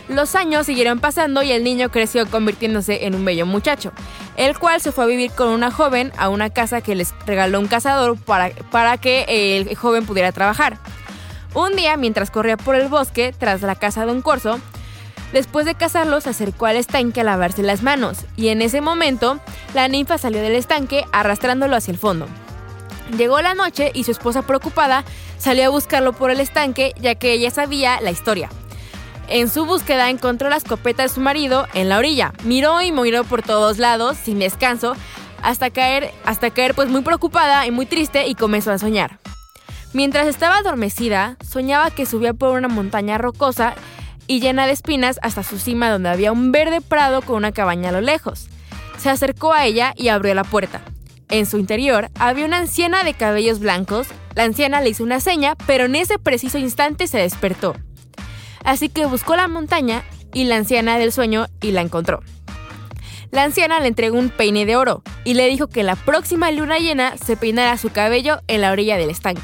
Los 0.08 0.34
años 0.34 0.64
siguieron 0.64 1.00
pasando 1.00 1.42
y 1.42 1.52
el 1.52 1.62
niño 1.62 1.90
creció 1.90 2.26
convirtiéndose 2.30 3.04
en 3.04 3.14
un 3.14 3.26
bello 3.26 3.44
muchacho, 3.44 3.92
el 4.36 4.58
cual 4.58 4.80
se 4.80 4.90
fue 4.90 5.04
a 5.04 5.06
vivir 5.06 5.30
con 5.32 5.48
una 5.48 5.70
joven 5.70 6.12
a 6.16 6.30
una 6.30 6.48
casa 6.48 6.80
que 6.80 6.94
les 6.94 7.14
regaló 7.26 7.60
un 7.60 7.68
cazador 7.68 8.16
para, 8.16 8.50
para 8.70 8.96
que 8.96 9.26
el 9.28 9.76
joven 9.76 10.06
pudiera 10.06 10.32
trabajar. 10.32 10.78
Un 11.52 11.76
día, 11.76 11.96
mientras 11.98 12.30
corría 12.30 12.56
por 12.56 12.74
el 12.74 12.88
bosque 12.88 13.34
tras 13.36 13.60
la 13.60 13.74
casa 13.74 14.06
de 14.06 14.12
un 14.12 14.22
corzo, 14.22 14.58
después 15.34 15.66
de 15.66 15.74
cazarlo 15.74 16.22
se 16.22 16.30
acercó 16.30 16.64
al 16.64 16.76
estanque 16.76 17.20
a 17.20 17.24
lavarse 17.24 17.62
las 17.62 17.82
manos, 17.82 18.24
y 18.34 18.48
en 18.48 18.62
ese 18.62 18.80
momento 18.80 19.38
la 19.74 19.88
ninfa 19.88 20.16
salió 20.16 20.40
del 20.40 20.54
estanque 20.54 21.04
arrastrándolo 21.12 21.76
hacia 21.76 21.92
el 21.92 21.98
fondo. 21.98 22.26
Llegó 23.16 23.42
la 23.42 23.54
noche 23.54 23.90
y 23.92 24.04
su 24.04 24.12
esposa 24.12 24.42
preocupada 24.42 25.04
salió 25.38 25.66
a 25.66 25.70
buscarlo 25.70 26.14
por 26.14 26.30
el 26.30 26.40
estanque 26.40 26.94
ya 27.00 27.14
que 27.14 27.32
ella 27.32 27.50
sabía 27.50 28.00
la 28.00 28.10
historia. 28.10 28.48
En 29.28 29.50
su 29.50 29.66
búsqueda 29.66 30.08
encontró 30.08 30.48
la 30.48 30.56
escopeta 30.56 31.02
de 31.02 31.10
su 31.10 31.20
marido 31.20 31.66
en 31.74 31.90
la 31.90 31.98
orilla. 31.98 32.32
Miró 32.44 32.80
y 32.80 32.92
miró 32.92 33.24
por 33.24 33.42
todos 33.42 33.78
lados, 33.78 34.16
sin 34.16 34.38
descanso, 34.38 34.96
hasta 35.42 35.70
caer, 35.70 36.12
hasta 36.24 36.50
caer 36.50 36.74
pues 36.74 36.88
muy 36.88 37.02
preocupada 37.02 37.66
y 37.66 37.70
muy 37.70 37.84
triste 37.84 38.26
y 38.26 38.34
comenzó 38.34 38.72
a 38.72 38.78
soñar. 38.78 39.18
Mientras 39.92 40.26
estaba 40.26 40.56
adormecida, 40.56 41.36
soñaba 41.46 41.90
que 41.90 42.06
subía 42.06 42.32
por 42.32 42.56
una 42.56 42.68
montaña 42.68 43.18
rocosa 43.18 43.74
y 44.26 44.40
llena 44.40 44.66
de 44.66 44.72
espinas 44.72 45.18
hasta 45.22 45.42
su 45.42 45.58
cima 45.58 45.90
donde 45.90 46.08
había 46.08 46.32
un 46.32 46.50
verde 46.50 46.80
prado 46.80 47.20
con 47.20 47.36
una 47.36 47.52
cabaña 47.52 47.90
a 47.90 47.92
lo 47.92 48.00
lejos. 48.00 48.48
Se 48.98 49.10
acercó 49.10 49.52
a 49.52 49.66
ella 49.66 49.92
y 49.96 50.08
abrió 50.08 50.34
la 50.34 50.44
puerta. 50.44 50.80
En 51.28 51.44
su 51.44 51.58
interior 51.58 52.08
había 52.18 52.46
una 52.46 52.58
anciana 52.58 53.04
de 53.04 53.12
cabellos 53.12 53.60
blancos. 53.60 54.08
La 54.34 54.44
anciana 54.44 54.80
le 54.80 54.90
hizo 54.90 55.04
una 55.04 55.20
seña, 55.20 55.54
pero 55.66 55.84
en 55.84 55.96
ese 55.96 56.18
preciso 56.18 56.56
instante 56.56 57.06
se 57.06 57.18
despertó. 57.18 57.74
Así 58.64 58.88
que 58.88 59.06
buscó 59.06 59.36
la 59.36 59.48
montaña 59.48 60.04
y 60.32 60.44
la 60.44 60.56
anciana 60.56 60.98
del 60.98 61.12
sueño 61.12 61.46
y 61.60 61.72
la 61.72 61.80
encontró. 61.80 62.22
La 63.30 63.44
anciana 63.44 63.80
le 63.80 63.88
entregó 63.88 64.18
un 64.18 64.30
peine 64.30 64.64
de 64.64 64.76
oro 64.76 65.02
y 65.24 65.34
le 65.34 65.46
dijo 65.48 65.66
que 65.66 65.82
la 65.82 65.96
próxima 65.96 66.50
luna 66.50 66.78
llena 66.78 67.16
se 67.18 67.36
peinara 67.36 67.76
su 67.76 67.90
cabello 67.90 68.40
en 68.46 68.62
la 68.62 68.72
orilla 68.72 68.96
del 68.96 69.10
estanque. 69.10 69.42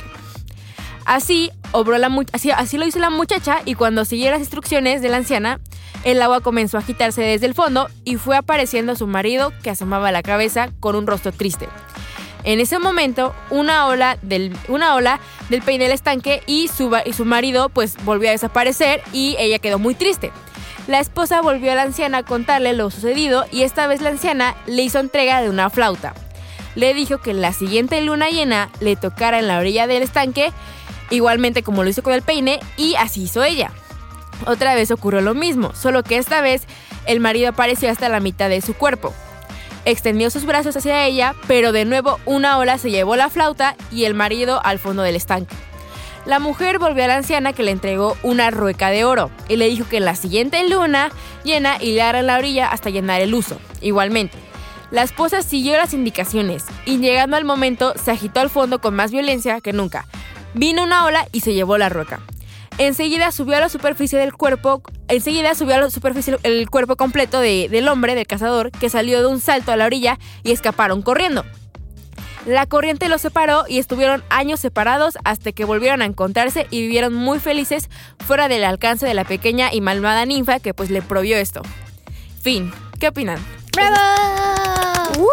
Así, 1.05 1.51
obró 1.73 1.97
así 2.33 2.79
lo 2.79 2.87
hizo 2.87 2.99
la 2.99 3.11
muchacha 3.11 3.61
y 3.67 3.75
cuando 3.75 4.07
siguió 4.07 4.31
las 4.31 4.41
instrucciones 4.41 5.03
de 5.03 5.11
la 5.11 5.19
anciana, 5.19 5.61
el 6.05 6.21
agua 6.23 6.41
comenzó 6.41 6.79
a 6.79 6.81
agitarse 6.81 7.23
desde 7.23 7.47
el 7.47 7.55
fondo 7.55 7.89
y 8.05 8.17
fue 8.17 8.37
apareciendo 8.37 8.97
su 8.97 9.07
marido 9.07 9.53
que 9.63 9.71
asomaba 9.71 10.13
la 10.13 10.23
cabeza 10.23 10.71
con 10.81 10.97
un 10.97 11.07
rostro 11.07 11.33
triste. 11.33 11.69
En 12.45 12.61
ese 12.61 12.79
momento, 12.79 13.35
una 13.51 13.87
ola 13.87 14.19
del, 14.21 14.55
una 14.69 14.95
ola 14.95 15.19
del 15.49 15.63
peine 15.63 15.85
del 15.85 15.95
estanque 15.95 16.43
y 16.47 16.69
su, 16.69 16.95
y 17.05 17.13
su 17.15 17.25
marido 17.25 17.71
pues 17.71 17.97
volvió 18.05 18.29
a 18.29 18.33
desaparecer 18.33 19.03
y 19.13 19.35
ella 19.39 19.59
quedó 19.59 19.79
muy 19.79 19.95
triste. 19.95 20.31
La 20.87 21.01
esposa 21.01 21.41
volvió 21.41 21.73
a 21.73 21.75
la 21.75 21.83
anciana 21.83 22.19
a 22.19 22.23
contarle 22.23 22.75
lo 22.75 22.91
sucedido 22.91 23.47
y 23.51 23.63
esta 23.63 23.87
vez 23.87 24.03
la 24.03 24.11
anciana 24.11 24.55
le 24.67 24.83
hizo 24.83 24.99
entrega 24.99 25.41
de 25.41 25.49
una 25.49 25.71
flauta. 25.71 26.15
Le 26.75 26.93
dijo 26.93 27.19
que 27.19 27.31
en 27.31 27.41
la 27.41 27.55
siguiente 27.55 28.01
luna 28.03 28.29
llena 28.29 28.71
le 28.81 28.97
tocara 28.97 29.39
en 29.39 29.49
la 29.49 29.59
orilla 29.59 29.87
del 29.87 30.03
estanque, 30.03 30.53
igualmente 31.09 31.63
como 31.63 31.83
lo 31.83 31.89
hizo 31.89 32.03
con 32.03 32.13
el 32.13 32.21
peine, 32.21 32.61
y 32.77 32.97
así 32.97 33.23
hizo 33.23 33.43
ella. 33.43 33.71
Otra 34.47 34.75
vez 34.75 34.91
ocurrió 34.91 35.23
lo 35.23 35.35
mismo, 35.35 35.73
solo 35.75 36.03
que 36.03 36.19
esta 36.19 36.43
vez 36.43 36.65
el 37.07 37.21
marido 37.21 37.49
apareció 37.49 37.91
hasta 37.91 38.11
la 38.11 38.21
mitad 38.21 38.51
de 38.51 38.61
su 38.61 38.75
cuerpo. 38.75 39.15
Extendió 39.85 40.31
sus 40.31 40.47
brazos 40.47 40.77
hacia 40.77 41.05
ella, 41.05 41.35
pero 41.47 41.73
de 41.73 41.85
nuevo 41.85 42.19
una 42.25 42.59
ola 42.59 42.79
se 42.79 42.91
llevó 42.91 43.17
la 43.17 43.29
flauta 43.29 43.77
y 43.93 44.05
el 44.05 44.15
marido 44.15 44.61
al 44.65 44.79
fondo 44.79 45.03
del 45.03 45.17
estanque. 45.17 45.55
La 46.25 46.39
mujer 46.39 46.79
volvió 46.79 47.05
a 47.05 47.09
la 47.09 47.17
anciana 47.17 47.53
que 47.53 47.63
le 47.63 47.71
entregó 47.71 48.17
una 48.23 48.51
rueca 48.51 48.89
de 48.89 49.05
oro 49.05 49.31
y 49.47 49.57
le 49.57 49.69
dijo 49.69 49.87
que 49.87 49.99
en 49.99 50.07
la 50.07 50.17
siguiente 50.17 50.67
luna 50.67 51.11
llena 51.45 51.77
hilara 51.83 52.21
en 52.21 52.29
la 52.29 52.39
orilla 52.39 52.69
hasta 52.69 52.89
llenar 52.89 53.21
el 53.21 53.35
uso. 53.35 53.59
Igualmente, 53.83 54.39
la 54.91 55.03
esposa 55.03 55.43
siguió 55.43 55.77
las 55.77 55.93
indicaciones 55.93 56.65
y 56.87 56.97
llegando 56.99 57.37
al 57.37 57.45
momento 57.45 57.93
se 58.03 58.11
agitó 58.11 58.41
al 58.41 58.49
fondo 58.49 58.81
con 58.81 58.95
más 58.95 59.11
violencia 59.11 59.61
que 59.61 59.75
nunca. 59.75 60.07
Vino 60.55 60.83
una 60.85 61.05
ola 61.05 61.27
y 61.33 61.41
se 61.41 61.53
llevó 61.53 61.77
la 61.77 61.91
rueca. 61.91 62.21
Enseguida 62.79 63.31
subió 63.31 63.57
a 63.57 63.61
la 63.61 63.69
superficie 63.69 64.19
del 64.19 64.33
cuerpo, 64.33 64.83
enseguida 65.09 65.55
subió 65.55 65.77
a 65.77 65.79
la 65.79 65.91
superficie 65.91 66.39
el 66.43 66.69
cuerpo 66.69 66.97
completo 66.97 67.41
del 67.41 67.89
hombre, 67.89 68.15
del 68.15 68.27
cazador, 68.27 68.73
que 68.73 68.91
salió 68.91 69.21
de 69.21 69.27
un 69.29 69.41
salto 69.41 69.71
a 69.71 69.77
la 69.77 69.87
orilla 69.87 70.19
y 70.43 70.51
escaparon 70.51 71.03
corriendo. 71.03 71.45
La 72.47 72.67
corriente 72.67 73.09
los 73.09 73.23
separó 73.23 73.65
y 73.69 73.79
estuvieron 73.79 74.23
años 74.29 74.61
separados 74.61 75.17
hasta 75.25 75.53
que 75.53 75.65
volvieron 75.65 76.03
a 76.03 76.05
encontrarse 76.05 76.67
y 76.71 76.83
vivieron 76.83 77.15
muy 77.15 77.39
felices 77.39 77.89
fuera 78.27 78.49
del 78.49 78.65
alcance 78.65 79.07
de 79.07 79.15
la 79.15 79.25
pequeña 79.25 79.73
y 79.73 79.81
malvada 79.81 80.27
ninfa 80.27 80.59
que 80.59 80.75
pues 80.75 80.91
le 80.91 81.01
provió 81.01 81.39
esto. 81.39 81.63
Fin. 82.43 82.73
¿Qué 83.01 83.09
opinan? 83.09 83.39
¡Bravo! 83.75 85.31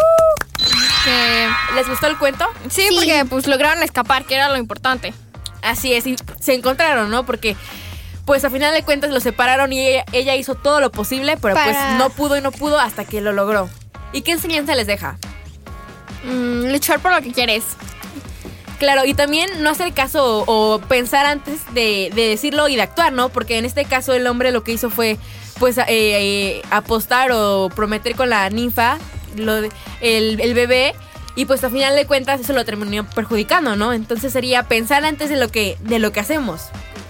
¿Les 1.76 1.90
gustó 1.90 2.08
el 2.08 2.18
cuento? 2.18 2.46
Sí, 2.70 2.88
porque 2.96 3.26
pues 3.30 3.48
lograron 3.48 3.84
escapar, 3.84 4.26
que 4.26 4.36
era 4.36 4.50
lo 4.50 4.58
importante. 4.58 5.14
Así 5.62 5.94
es, 5.94 6.08
y 6.08 6.16
se 6.40 6.54
encontraron, 6.54 7.10
¿no? 7.12 7.26
Porque 7.26 7.56
pues 8.26 8.44
a 8.46 8.50
final 8.50 8.74
de 8.74 8.84
cuentas 8.84 9.12
los 9.12 9.24
separaron 9.24 9.74
y 9.74 9.86
ella, 9.86 10.06
ella 10.12 10.36
hizo 10.36 10.56
todo 10.56 10.80
lo 10.80 10.92
posible, 10.92 11.38
pero 11.38 11.56
pues 11.56 11.76
no 11.98 12.10
pudo 12.12 12.38
y 12.38 12.42
no 12.42 12.52
pudo 12.52 12.80
hasta 12.80 13.04
que 13.06 13.20
lo 13.22 13.32
logró. 13.34 13.70
¿Y 14.14 14.22
qué 14.22 14.32
enseñanza 14.34 14.76
les 14.76 14.88
deja? 14.88 15.18
Mm, 16.24 16.72
luchar 16.72 17.00
por 17.00 17.12
lo 17.14 17.22
que 17.22 17.32
quieres. 17.32 17.64
Claro, 18.80 19.06
y 19.06 19.14
también 19.14 19.48
no 19.62 19.70
hacer 19.70 19.94
caso 19.94 20.44
o, 20.46 20.74
o 20.76 20.80
pensar 20.80 21.26
antes 21.26 21.62
de, 21.74 22.12
de 22.16 22.28
decirlo 22.30 22.68
y 22.68 22.76
de 22.76 22.82
actuar, 22.82 23.14
¿no? 23.14 23.30
Porque 23.30 23.58
en 23.58 23.66
este 23.66 23.86
caso 23.86 24.14
el 24.14 24.26
hombre 24.28 24.52
lo 24.52 24.64
que 24.64 24.72
hizo 24.72 24.90
fue, 24.90 25.18
pues, 25.60 25.78
eh, 25.78 25.86
eh, 25.88 26.62
apostar 26.72 27.32
o 27.32 27.70
prometer 27.76 28.16
con 28.16 28.30
la 28.30 28.50
ninfa 28.50 28.98
lo 29.36 29.62
de- 29.62 29.72
el, 30.02 30.40
el 30.42 30.54
bebé 30.56 30.96
y 31.36 31.46
pues 31.46 31.64
a 31.64 31.70
final 31.70 31.96
de 31.96 32.06
cuentas 32.06 32.42
eso 32.42 32.54
lo 32.54 32.66
terminó 32.66 33.08
perjudicando, 33.10 33.76
¿no? 33.76 33.94
Entonces 33.94 34.34
sería 34.34 34.64
pensar 34.64 35.06
antes 35.06 35.30
de 35.30 35.38
lo 35.38 35.50
que, 35.50 35.78
de 35.82 36.00
lo 36.00 36.12
que 36.12 36.20
hacemos. 36.20 36.62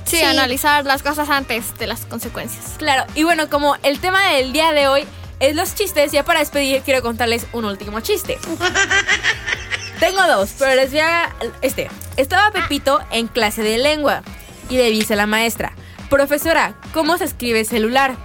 Sí, 0.05 0.17
Sí. 0.17 0.23
analizar 0.23 0.85
las 0.85 1.03
cosas 1.03 1.29
antes 1.29 1.77
de 1.77 1.87
las 1.87 2.05
consecuencias. 2.05 2.73
Claro, 2.77 3.05
y 3.15 3.23
bueno, 3.23 3.49
como 3.49 3.77
el 3.83 3.99
tema 3.99 4.31
del 4.33 4.51
día 4.51 4.73
de 4.73 4.87
hoy 4.87 5.03
es 5.39 5.55
los 5.55 5.73
chistes, 5.73 6.11
ya 6.11 6.23
para 6.25 6.39
despedir 6.39 6.81
quiero 6.81 7.01
contarles 7.01 7.47
un 7.53 7.65
último 7.65 7.99
chiste. 8.01 8.37
Tengo 9.99 10.21
dos, 10.27 10.51
pero 10.57 10.75
les 10.75 10.91
voy 10.91 10.99
a... 10.99 11.33
Este. 11.61 11.89
Estaba 12.17 12.51
Pepito 12.51 12.99
en 13.11 13.27
clase 13.27 13.61
de 13.63 13.77
lengua 13.77 14.23
y 14.69 14.77
le 14.77 14.89
dice 14.89 15.15
la 15.15 15.27
maestra, 15.27 15.73
profesora, 16.09 16.73
¿cómo 16.93 17.17
se 17.17 17.25
escribe 17.25 17.63
celular? 17.65 18.15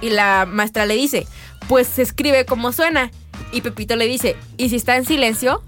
Y 0.00 0.10
la 0.10 0.46
maestra 0.46 0.86
le 0.86 0.94
dice, 0.94 1.26
pues 1.68 1.86
se 1.88 2.02
escribe 2.02 2.46
como 2.46 2.72
suena. 2.72 3.10
Y 3.54 3.60
Pepito 3.60 3.94
le 3.94 4.06
dice, 4.06 4.36
¿y 4.56 4.68
si 4.68 4.76
está 4.76 4.96
en 4.96 5.06
silencio? 5.06 5.62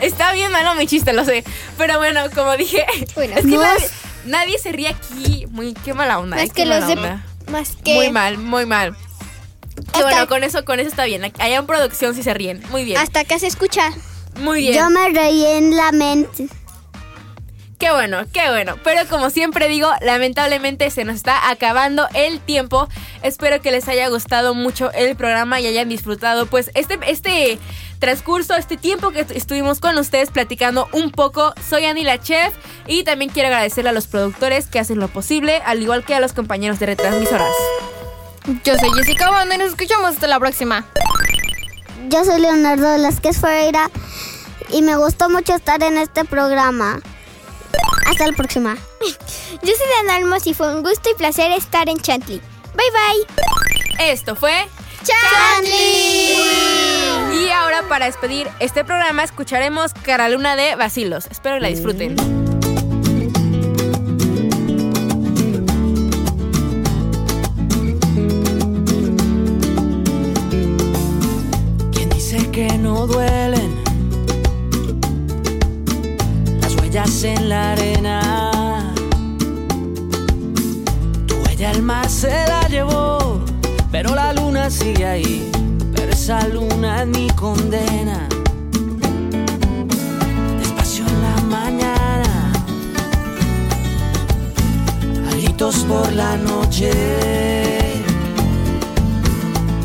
Está 0.00 0.32
bien 0.32 0.50
malo 0.50 0.74
mi 0.74 0.86
chiste, 0.86 1.12
lo 1.12 1.24
sé. 1.24 1.44
Pero 1.78 1.98
bueno, 1.98 2.22
como 2.34 2.56
dije, 2.56 2.84
Bueno, 3.14 3.36
es 3.36 3.42
que 3.42 3.52
no 3.52 3.62
nadie, 3.62 3.88
nadie 4.24 4.58
se 4.58 4.72
ríe 4.72 4.88
aquí. 4.88 5.46
Muy, 5.50 5.74
qué 5.74 5.94
mala 5.94 6.18
onda. 6.18 6.36
Más 6.36 6.46
eh, 6.46 6.52
que 6.52 6.66
los 6.66 6.86
de... 6.88 6.96
Más 7.50 7.76
que... 7.84 7.94
Muy 7.94 8.10
mal, 8.10 8.36
muy 8.36 8.66
mal. 8.66 8.96
Y 9.96 10.02
bueno, 10.02 10.26
con 10.26 10.42
eso, 10.42 10.64
con 10.64 10.80
eso 10.80 10.88
está 10.88 11.04
bien. 11.04 11.22
Allá 11.24 11.56
en 11.56 11.66
producción 11.66 12.16
sí 12.16 12.24
se 12.24 12.34
ríen. 12.34 12.60
Muy 12.70 12.84
bien. 12.84 12.98
Hasta 12.98 13.20
acá 13.20 13.38
se 13.38 13.46
escucha. 13.46 13.90
Muy 14.40 14.62
bien. 14.62 14.74
Yo 14.74 14.90
me 14.90 15.08
reí 15.10 15.44
en 15.44 15.76
la 15.76 15.92
mente. 15.92 16.48
Qué 17.80 17.90
bueno, 17.90 18.26
qué 18.30 18.50
bueno. 18.50 18.76
Pero 18.84 19.08
como 19.08 19.30
siempre 19.30 19.66
digo, 19.66 19.90
lamentablemente 20.02 20.90
se 20.90 21.06
nos 21.06 21.16
está 21.16 21.48
acabando 21.48 22.06
el 22.12 22.38
tiempo. 22.38 22.88
Espero 23.22 23.62
que 23.62 23.70
les 23.70 23.88
haya 23.88 24.06
gustado 24.08 24.54
mucho 24.54 24.92
el 24.92 25.16
programa 25.16 25.60
y 25.60 25.66
hayan 25.66 25.88
disfrutado 25.88 26.44
pues 26.44 26.70
este, 26.74 26.98
este 27.06 27.58
transcurso, 27.98 28.54
este 28.54 28.76
tiempo 28.76 29.12
que 29.12 29.24
estuvimos 29.34 29.80
con 29.80 29.96
ustedes 29.96 30.30
platicando 30.30 30.90
un 30.92 31.10
poco. 31.10 31.54
Soy 31.66 31.86
Annie 31.86 32.04
la 32.04 32.20
Chef 32.20 32.52
y 32.86 33.02
también 33.04 33.30
quiero 33.30 33.46
agradecerle 33.48 33.88
a 33.88 33.94
los 33.94 34.08
productores 34.08 34.66
que 34.66 34.78
hacen 34.78 34.98
lo 34.98 35.08
posible, 35.08 35.62
al 35.64 35.80
igual 35.80 36.04
que 36.04 36.14
a 36.14 36.20
los 36.20 36.34
compañeros 36.34 36.78
de 36.80 36.86
retransmisoras. 36.86 37.48
Yo 38.62 38.76
soy 38.76 38.90
Jessica 38.98 39.30
Banda 39.30 39.54
y 39.54 39.58
nos 39.58 39.68
escuchamos 39.68 40.10
hasta 40.10 40.26
la 40.26 40.38
próxima. 40.38 40.84
Yo 42.10 42.26
soy 42.26 42.42
Leonardo 42.42 42.90
Velázquez 42.90 43.40
Ferreira 43.40 43.90
y 44.70 44.82
me 44.82 44.96
gustó 44.96 45.30
mucho 45.30 45.54
estar 45.54 45.82
en 45.82 45.96
este 45.96 46.26
programa. 46.26 47.00
Hasta 48.10 48.26
la 48.26 48.32
próxima. 48.32 48.76
Yo 49.00 49.72
soy 49.72 49.86
Dana 50.06 50.18
Olmos 50.18 50.46
y 50.46 50.54
fue 50.54 50.74
un 50.74 50.82
gusto 50.82 51.08
y 51.10 51.14
placer 51.14 51.52
estar 51.52 51.88
en 51.88 51.98
Chantley. 51.98 52.40
Bye 52.74 52.90
bye. 52.90 54.10
Esto 54.10 54.34
fue 54.34 54.66
Chantley. 55.04 56.36
y 57.32 57.50
ahora 57.50 57.82
para 57.88 58.06
despedir 58.06 58.48
este 58.58 58.84
programa 58.84 59.22
escucharemos 59.22 59.94
Caraluna 59.94 60.56
de 60.56 60.74
Basilos. 60.74 61.26
Espero 61.30 61.56
que 61.56 61.60
la 61.60 61.68
disfruten. 61.68 62.49
Esa 86.30 86.46
luna 86.46 87.02
es 87.02 87.08
mi 87.08 87.28
condena. 87.30 88.28
Despacio 90.60 91.04
en 91.04 91.22
la 91.22 91.36
mañana, 91.56 92.52
gritos 95.32 95.78
por 95.88 96.12
la 96.12 96.36
noche. 96.36 96.92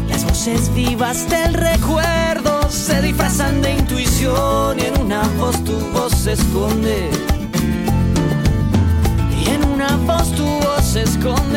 Las 0.08 0.24
voces 0.24 0.72
vivas 0.76 1.28
del 1.32 1.56
recuerdo 1.56 2.70
se 2.70 3.02
disfrazan 3.02 3.64
de 3.64 3.78
intuición 3.78 4.78
y 4.80 4.84
en 4.86 5.02
una 5.02 5.24
voz 5.40 5.64
tu 5.64 5.80
voz 5.94 6.14
se 6.14 6.34
esconde. 6.34 7.10
Y 9.42 9.50
en 9.50 9.64
una 9.64 9.98
voz 10.06 10.32
tu 10.34 10.46
voz 10.46 10.86
se 10.86 11.02
esconde. 11.02 11.55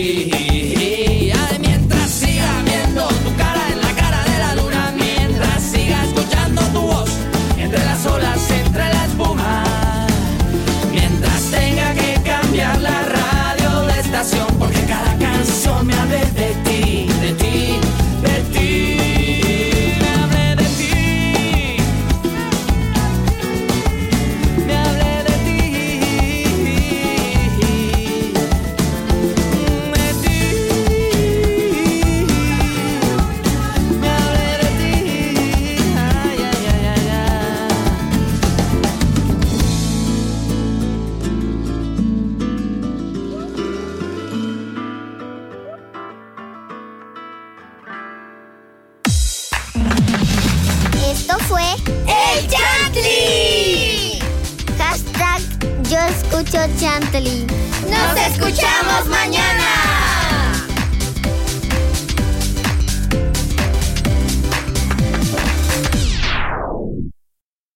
De 0.00 0.49